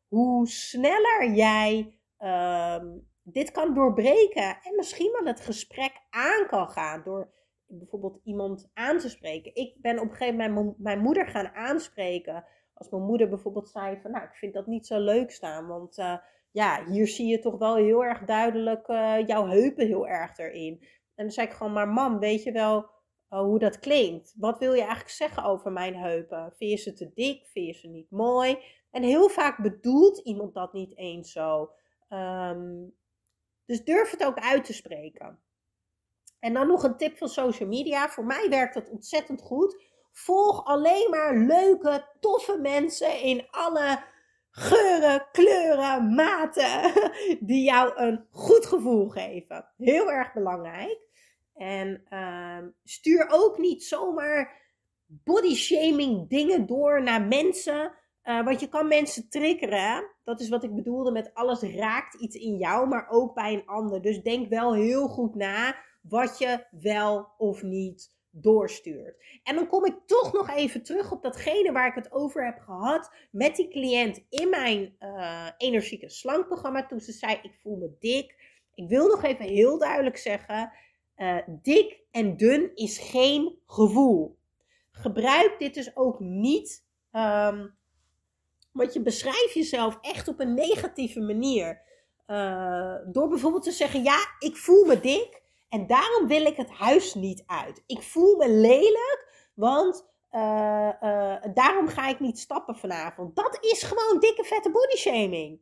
hoe 0.08 0.48
sneller 0.48 1.32
jij 1.34 2.00
ehm, 2.18 2.88
dit 3.24 3.52
kan 3.52 3.74
doorbreken 3.74 4.58
en 4.64 4.76
misschien 4.76 5.12
wel 5.12 5.26
het 5.26 5.40
gesprek 5.40 5.92
aan 6.10 6.48
kan 6.48 6.70
gaan 6.70 7.02
door 7.04 7.34
bijvoorbeeld 7.66 8.20
iemand 8.24 8.70
aan 8.74 8.98
te 8.98 9.10
spreken. 9.10 9.56
Ik 9.56 9.76
ben 9.82 10.00
op 10.00 10.10
een 10.10 10.16
gegeven 10.16 10.54
moment 10.54 10.78
mijn 10.78 11.00
moeder 11.00 11.28
gaan 11.28 11.48
aanspreken. 11.54 12.46
Als 12.74 12.90
mijn 12.90 13.04
moeder 13.04 13.30
bijvoorbeeld 13.30 13.70
zei 13.70 14.00
van, 14.02 14.12
nou, 14.12 14.24
ik 14.24 14.36
vind 14.36 14.54
dat 14.54 14.68
niet 14.68 14.88
zo 14.88 15.00
leuk 15.00 15.32
staan, 15.32 15.68
want 15.68 15.98
uh, 15.98 16.18
ja, 16.52 16.86
hier 16.86 17.08
zie 17.08 17.28
je 17.28 17.40
toch 17.40 17.58
wel 17.58 17.76
heel 17.76 18.04
erg 18.04 18.26
duidelijk 18.26 18.88
uh, 18.88 19.28
jouw 19.28 19.48
heupen 19.48 19.88
heel 19.88 20.08
erg 20.08 20.38
erin. 20.38 20.80
En 21.16 21.26
dan 21.26 21.32
zei 21.32 21.48
ik 21.48 21.54
gewoon, 21.54 21.74
maar 21.74 21.88
mam, 21.88 22.20
weet 22.20 22.44
je 22.44 22.52
wel, 22.52 22.90
hoe 23.40 23.60
dat 23.60 23.80
klinkt. 23.80 24.34
Wat 24.38 24.60
wil 24.60 24.74
je 24.74 24.80
eigenlijk 24.80 25.10
zeggen 25.10 25.44
over 25.44 25.72
mijn 25.72 25.96
heupen? 25.96 26.54
Vind 26.58 26.72
je 26.72 26.78
ze 26.78 26.94
te 26.94 27.12
dik? 27.14 27.48
Vind 27.48 27.66
je 27.66 27.74
ze 27.74 27.88
niet 27.88 28.12
mooi? 28.12 28.58
En 28.92 29.04
heel 29.04 29.30
vaak 29.30 29.62
bedoelt 29.62 30.18
iemand 30.18 30.54
dat 30.54 30.74
niet 30.74 30.98
eens 30.98 31.32
zo. 31.32 31.72
Um, 32.10 32.94
dus 33.66 33.84
durf 33.84 34.12
het 34.12 34.26
ook 34.26 34.40
uit 34.40 34.66
te 34.66 34.74
spreken. 34.74 35.40
En 36.40 36.54
dan 36.54 36.68
nog 36.68 36.84
een 36.84 36.98
tip 36.98 37.18
van 37.18 37.30
social 37.30 37.70
media. 37.70 38.10
Voor 38.10 38.26
mij 38.26 38.50
werkt 38.50 38.74
dat 38.74 38.90
ontzettend 38.90 39.42
goed. 39.42 39.84
Volg 40.12 40.66
alleen 40.66 41.10
maar 41.10 41.38
leuke, 41.38 42.06
toffe 42.20 42.58
mensen 42.58 43.22
in 43.22 43.48
alle 43.52 44.04
geuren, 44.50 45.28
kleuren, 45.32 46.14
maten. 46.14 46.94
Die 47.48 47.64
jou 47.64 47.92
een 47.96 48.26
goed 48.32 48.66
gevoel 48.66 49.10
geven. 49.10 49.68
Heel 49.78 50.12
erg 50.12 50.34
belangrijk. 50.34 51.10
En 51.62 52.02
ehm, 52.10 52.70
stuur 52.84 53.28
ook 53.30 53.58
niet 53.58 53.84
zomaar 53.84 54.62
body 55.06 55.56
shaming 55.56 56.30
dingen 56.30 56.66
door 56.66 57.04
naar 57.04 57.22
mensen. 57.22 57.94
Uh, 58.24 58.46
want 58.46 58.60
je 58.60 58.68
kan 58.68 58.88
mensen 58.88 59.30
triggeren. 59.30 60.12
Dat 60.24 60.40
is 60.40 60.50
wat 60.50 60.64
ik 60.64 60.76
bedoelde 60.76 61.12
met 61.12 61.34
alles 61.34 61.62
raakt 61.62 62.22
iets 62.22 62.36
in 62.36 62.58
jou, 62.58 62.88
maar 62.88 63.08
ook 63.10 63.34
bij 63.34 63.54
een 63.54 63.66
ander. 63.66 64.02
Dus 64.02 64.22
denk 64.22 64.50
wel 64.50 64.76
heel 64.76 65.08
goed 65.08 65.36
na 65.36 65.76
wat 66.02 66.38
je 66.38 66.66
wel 66.72 67.28
of 67.38 67.62
niet 67.62 68.14
doorstuurt. 68.30 69.24
En 69.44 69.56
dan 69.56 69.68
kom 69.68 69.86
ik 69.86 69.96
toch 70.06 70.34
nog 70.34 70.50
even 70.50 70.84
terug 70.84 71.12
op 71.12 71.24
datgene 71.24 71.72
waar 71.72 71.88
ik 71.88 71.96
het 71.96 72.12
over 72.12 72.46
heb 72.46 72.60
gehad 72.60 73.16
met 73.32 73.56
die 73.56 73.68
cliënt 73.68 74.26
in 74.30 74.50
mijn 74.50 74.96
uh, 75.00 75.48
energieke 75.58 76.10
slankprogramma. 76.10 76.86
Toen 76.86 77.00
ze 77.00 77.12
zei: 77.12 77.40
Ik 77.42 77.54
voel 77.62 77.78
me 77.78 77.96
dik. 78.00 78.36
Ik 78.74 78.90
wil 78.90 79.08
nog 79.08 79.24
even 79.24 79.46
heel 79.46 79.78
duidelijk 79.78 80.18
zeggen: 80.18 80.72
uh, 81.22 81.38
dik 81.48 82.00
en 82.12 82.38
dun 82.38 82.72
is 82.76 82.98
geen 82.98 83.60
gevoel. 83.68 84.38
Gebruik 84.92 85.56
dit 85.60 85.74
dus 85.74 85.96
ook 85.96 86.20
niet. 86.20 86.86
Um, 87.12 87.78
want 88.72 88.94
je 88.94 89.02
beschrijft 89.02 89.54
jezelf 89.54 89.98
echt 90.02 90.28
op 90.28 90.40
een 90.40 90.54
negatieve 90.54 91.20
manier. 91.20 91.82
Uh, 92.28 92.96
door 93.06 93.28
bijvoorbeeld 93.30 93.64
te 93.64 93.72
zeggen: 93.72 94.04
Ja, 94.04 94.18
ik 94.40 94.58
voel 94.58 94.86
me 94.86 95.00
dik. 95.00 95.42
En 95.70 95.88
daarom 95.88 96.28
wil 96.28 96.46
ik 96.46 96.56
het 96.56 96.70
huis 96.70 97.14
niet 97.14 97.44
uit. 97.46 97.84
Ik 97.86 98.02
voel 98.02 98.36
me 98.38 98.50
lelijk, 98.50 99.50
want 99.54 100.10
uh, 100.32 100.42
daarom 101.54 101.88
ga 101.88 102.08
ik 102.08 102.20
niet 102.20 102.40
stappen 102.40 102.76
vanavond. 102.76 103.36
Dat 103.36 103.58
is 103.62 103.84
gewoon 103.84 104.20
dikke 104.20 104.44
vette 104.44 104.72
body 104.72 104.96
shaming. 104.96 105.62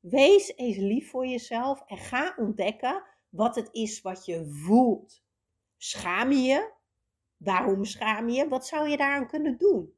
Wees 0.00 0.56
eens 0.56 0.76
lief 0.76 1.10
voor 1.10 1.26
jezelf 1.26 1.82
en 1.86 1.96
ga 1.96 2.34
ontdekken 2.36 3.02
wat 3.34 3.54
het 3.54 3.68
is 3.72 4.00
wat 4.00 4.24
je 4.24 4.46
voelt. 4.50 5.22
Schaam 5.76 6.32
je? 6.32 6.72
Waarom 7.36 7.84
schaam 7.84 8.28
je? 8.28 8.48
Wat 8.48 8.66
zou 8.66 8.88
je 8.88 8.96
daaraan 8.96 9.26
kunnen 9.26 9.58
doen? 9.58 9.94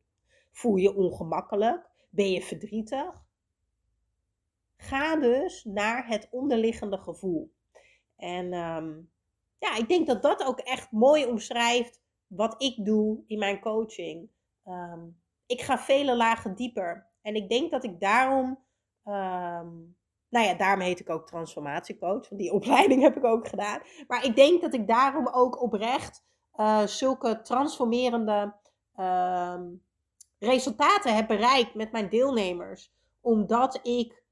Voel 0.53 0.77
je 0.77 0.95
ongemakkelijk? 0.95 1.91
Ben 2.11 2.31
je 2.31 2.43
verdrietig? 2.43 3.25
Ga 4.77 5.17
dus 5.17 5.65
naar 5.65 6.07
het 6.07 6.29
onderliggende 6.31 6.99
gevoel. 6.99 7.53
En 8.17 8.53
um, 8.53 9.11
ja, 9.59 9.77
ik 9.77 9.89
denk 9.89 10.07
dat 10.07 10.23
dat 10.23 10.45
ook 10.45 10.59
echt 10.59 10.91
mooi 10.91 11.27
omschrijft 11.27 12.01
wat 12.27 12.63
ik 12.63 12.85
doe 12.85 13.25
in 13.27 13.39
mijn 13.39 13.61
coaching. 13.61 14.31
Ehm, 14.65 15.09
ik 15.47 15.61
ga 15.61 15.79
vele 15.79 16.17
lagen 16.17 16.55
dieper. 16.55 17.07
En 17.23 17.35
ik 17.35 17.49
denk 17.49 17.71
dat 17.71 17.85
ik 17.85 18.01
daarom, 18.01 18.59
um, 19.05 19.97
nou 20.37 20.49
ja, 20.49 20.55
daarom 20.55 20.81
heet 20.81 21.01
ik 21.01 21.11
ook 21.11 21.27
transformatiecoach. 21.27 22.29
Want 22.29 22.39
die 22.39 22.53
opleiding 22.59 23.03
heb 23.03 23.17
ik 23.17 23.25
ook 23.25 23.49
gedaan. 23.49 23.81
Maar 24.07 24.25
ik 24.25 24.37
denk 24.37 24.61
dat 24.61 24.75
ik 24.75 24.87
daarom 24.87 25.29
ook 25.29 25.63
oprecht 25.63 26.25
uh, 26.57 26.87
zulke 26.87 27.41
transformerende 27.41 28.55
um, 29.01 29.83
resultaten 30.39 31.15
heb 31.15 31.27
bereikt 31.27 31.75
met 31.75 31.93
mijn 31.93 32.09
deelnemers. 32.09 32.93
Omdat 33.21 33.81
ik 33.83 34.25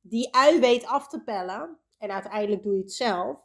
die 0.00 0.34
ui 0.34 0.60
weet 0.60 0.86
af 0.86 1.08
te 1.08 1.22
pellen 1.22 1.78
en 1.98 2.10
uiteindelijk 2.10 2.62
doe 2.62 2.74
je 2.74 2.80
het 2.80 2.92
zelf. 2.92 3.38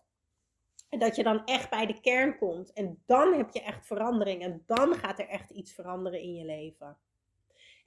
En 0.90 1.00
dat 1.00 1.16
je 1.16 1.24
dan 1.24 1.46
echt 1.46 1.70
bij 1.70 1.86
de 1.86 2.00
kern 2.00 2.38
komt. 2.38 2.74
En 2.74 3.04
dan 3.06 3.34
heb 3.34 3.50
je 3.54 3.62
echt 3.62 3.88
verandering. 3.88 4.42
En 4.42 4.63
dan 4.66 4.96
gaat 4.96 5.20
er 5.20 5.28
echt 5.28 5.50
iets 5.50 5.74
veranderen 5.74 6.22
in 6.22 6.34
je 6.34 6.46
leven. 6.46 6.98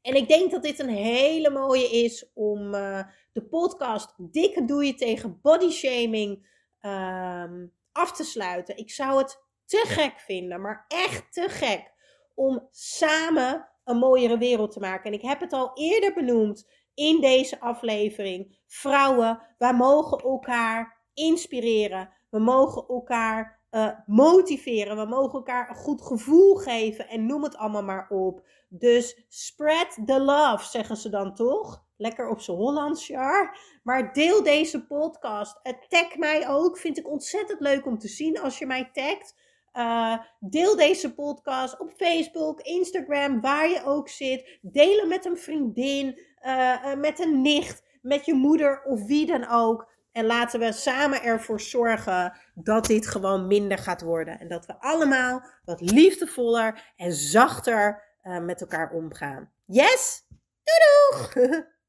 En 0.02 0.14
ik 0.14 0.28
denk 0.28 0.50
dat 0.50 0.62
dit 0.62 0.78
een 0.78 0.88
hele 0.88 1.50
mooie 1.50 1.90
is 1.90 2.30
om 2.34 2.74
uh, 2.74 3.02
de 3.32 3.42
podcast 3.42 4.14
Dikke 4.16 4.64
Doe 4.64 4.84
je 4.84 4.94
tegen 4.94 5.38
body 5.42 5.70
shaming 5.70 6.48
uh, 6.82 7.44
af 7.92 8.12
te 8.12 8.24
sluiten. 8.24 8.76
Ik 8.76 8.90
zou 8.90 9.18
het 9.18 9.44
te 9.64 9.84
gek 9.86 10.20
vinden, 10.20 10.60
maar 10.60 10.84
echt 10.88 11.32
te 11.32 11.48
gek. 11.48 11.92
Om 12.34 12.68
samen 12.70 13.68
een 13.84 13.96
mooiere 13.96 14.38
wereld 14.38 14.72
te 14.72 14.80
maken. 14.80 15.04
En 15.04 15.18
ik 15.18 15.22
heb 15.22 15.40
het 15.40 15.52
al 15.52 15.70
eerder 15.74 16.14
benoemd 16.14 16.68
in 16.94 17.20
deze 17.20 17.60
aflevering. 17.60 18.58
Vrouwen, 18.66 19.42
wij 19.58 19.74
mogen 19.74 20.18
elkaar 20.18 21.00
inspireren. 21.14 22.12
We 22.30 22.38
mogen 22.38 22.86
elkaar 22.88 23.59
uh, 23.70 23.90
motiveren. 24.06 24.96
We 24.96 25.04
mogen 25.04 25.32
elkaar 25.32 25.68
een 25.68 25.74
goed 25.74 26.02
gevoel 26.02 26.54
geven. 26.54 27.08
En 27.08 27.26
noem 27.26 27.42
het 27.42 27.56
allemaal 27.56 27.82
maar 27.82 28.08
op. 28.08 28.42
Dus 28.68 29.24
spread 29.28 29.98
the 30.06 30.20
love, 30.20 30.64
zeggen 30.64 30.96
ze 30.96 31.08
dan 31.08 31.34
toch? 31.34 31.84
Lekker 31.96 32.28
op 32.28 32.40
z'n 32.40 32.52
Hollands, 32.52 33.06
jaar. 33.06 33.58
Maar 33.82 34.12
deel 34.12 34.42
deze 34.42 34.86
podcast. 34.86 35.60
Uh, 35.62 35.72
tag 35.88 36.16
mij 36.16 36.48
ook. 36.48 36.78
Vind 36.78 36.98
ik 36.98 37.08
ontzettend 37.08 37.60
leuk 37.60 37.86
om 37.86 37.98
te 37.98 38.08
zien 38.08 38.40
als 38.40 38.58
je 38.58 38.66
mij 38.66 38.90
tagt. 38.92 39.34
Uh, 39.72 40.18
deel 40.40 40.76
deze 40.76 41.14
podcast 41.14 41.80
op 41.80 41.92
Facebook, 41.96 42.60
Instagram, 42.60 43.40
waar 43.40 43.68
je 43.68 43.84
ook 43.84 44.08
zit. 44.08 44.58
Deel 44.62 45.06
met 45.06 45.24
een 45.24 45.36
vriendin, 45.36 46.20
met 46.98 47.20
een 47.20 47.42
nicht, 47.42 47.82
met 48.02 48.24
je 48.24 48.34
moeder 48.34 48.82
of 48.84 49.04
wie 49.04 49.26
dan 49.26 49.48
ook. 49.48 49.89
En 50.12 50.26
laten 50.26 50.60
we 50.60 50.72
samen 50.72 51.22
ervoor 51.22 51.60
zorgen 51.60 52.38
dat 52.54 52.86
dit 52.86 53.06
gewoon 53.06 53.46
minder 53.46 53.78
gaat 53.78 54.00
worden. 54.00 54.40
En 54.40 54.48
dat 54.48 54.66
we 54.66 54.80
allemaal 54.80 55.42
wat 55.64 55.80
liefdevoller 55.80 56.92
en 56.96 57.12
zachter 57.12 58.02
uh, 58.22 58.38
met 58.38 58.60
elkaar 58.60 58.90
omgaan. 58.90 59.52
Yes? 59.64 60.24
Doei 60.62 60.78
doeg! 61.10 61.32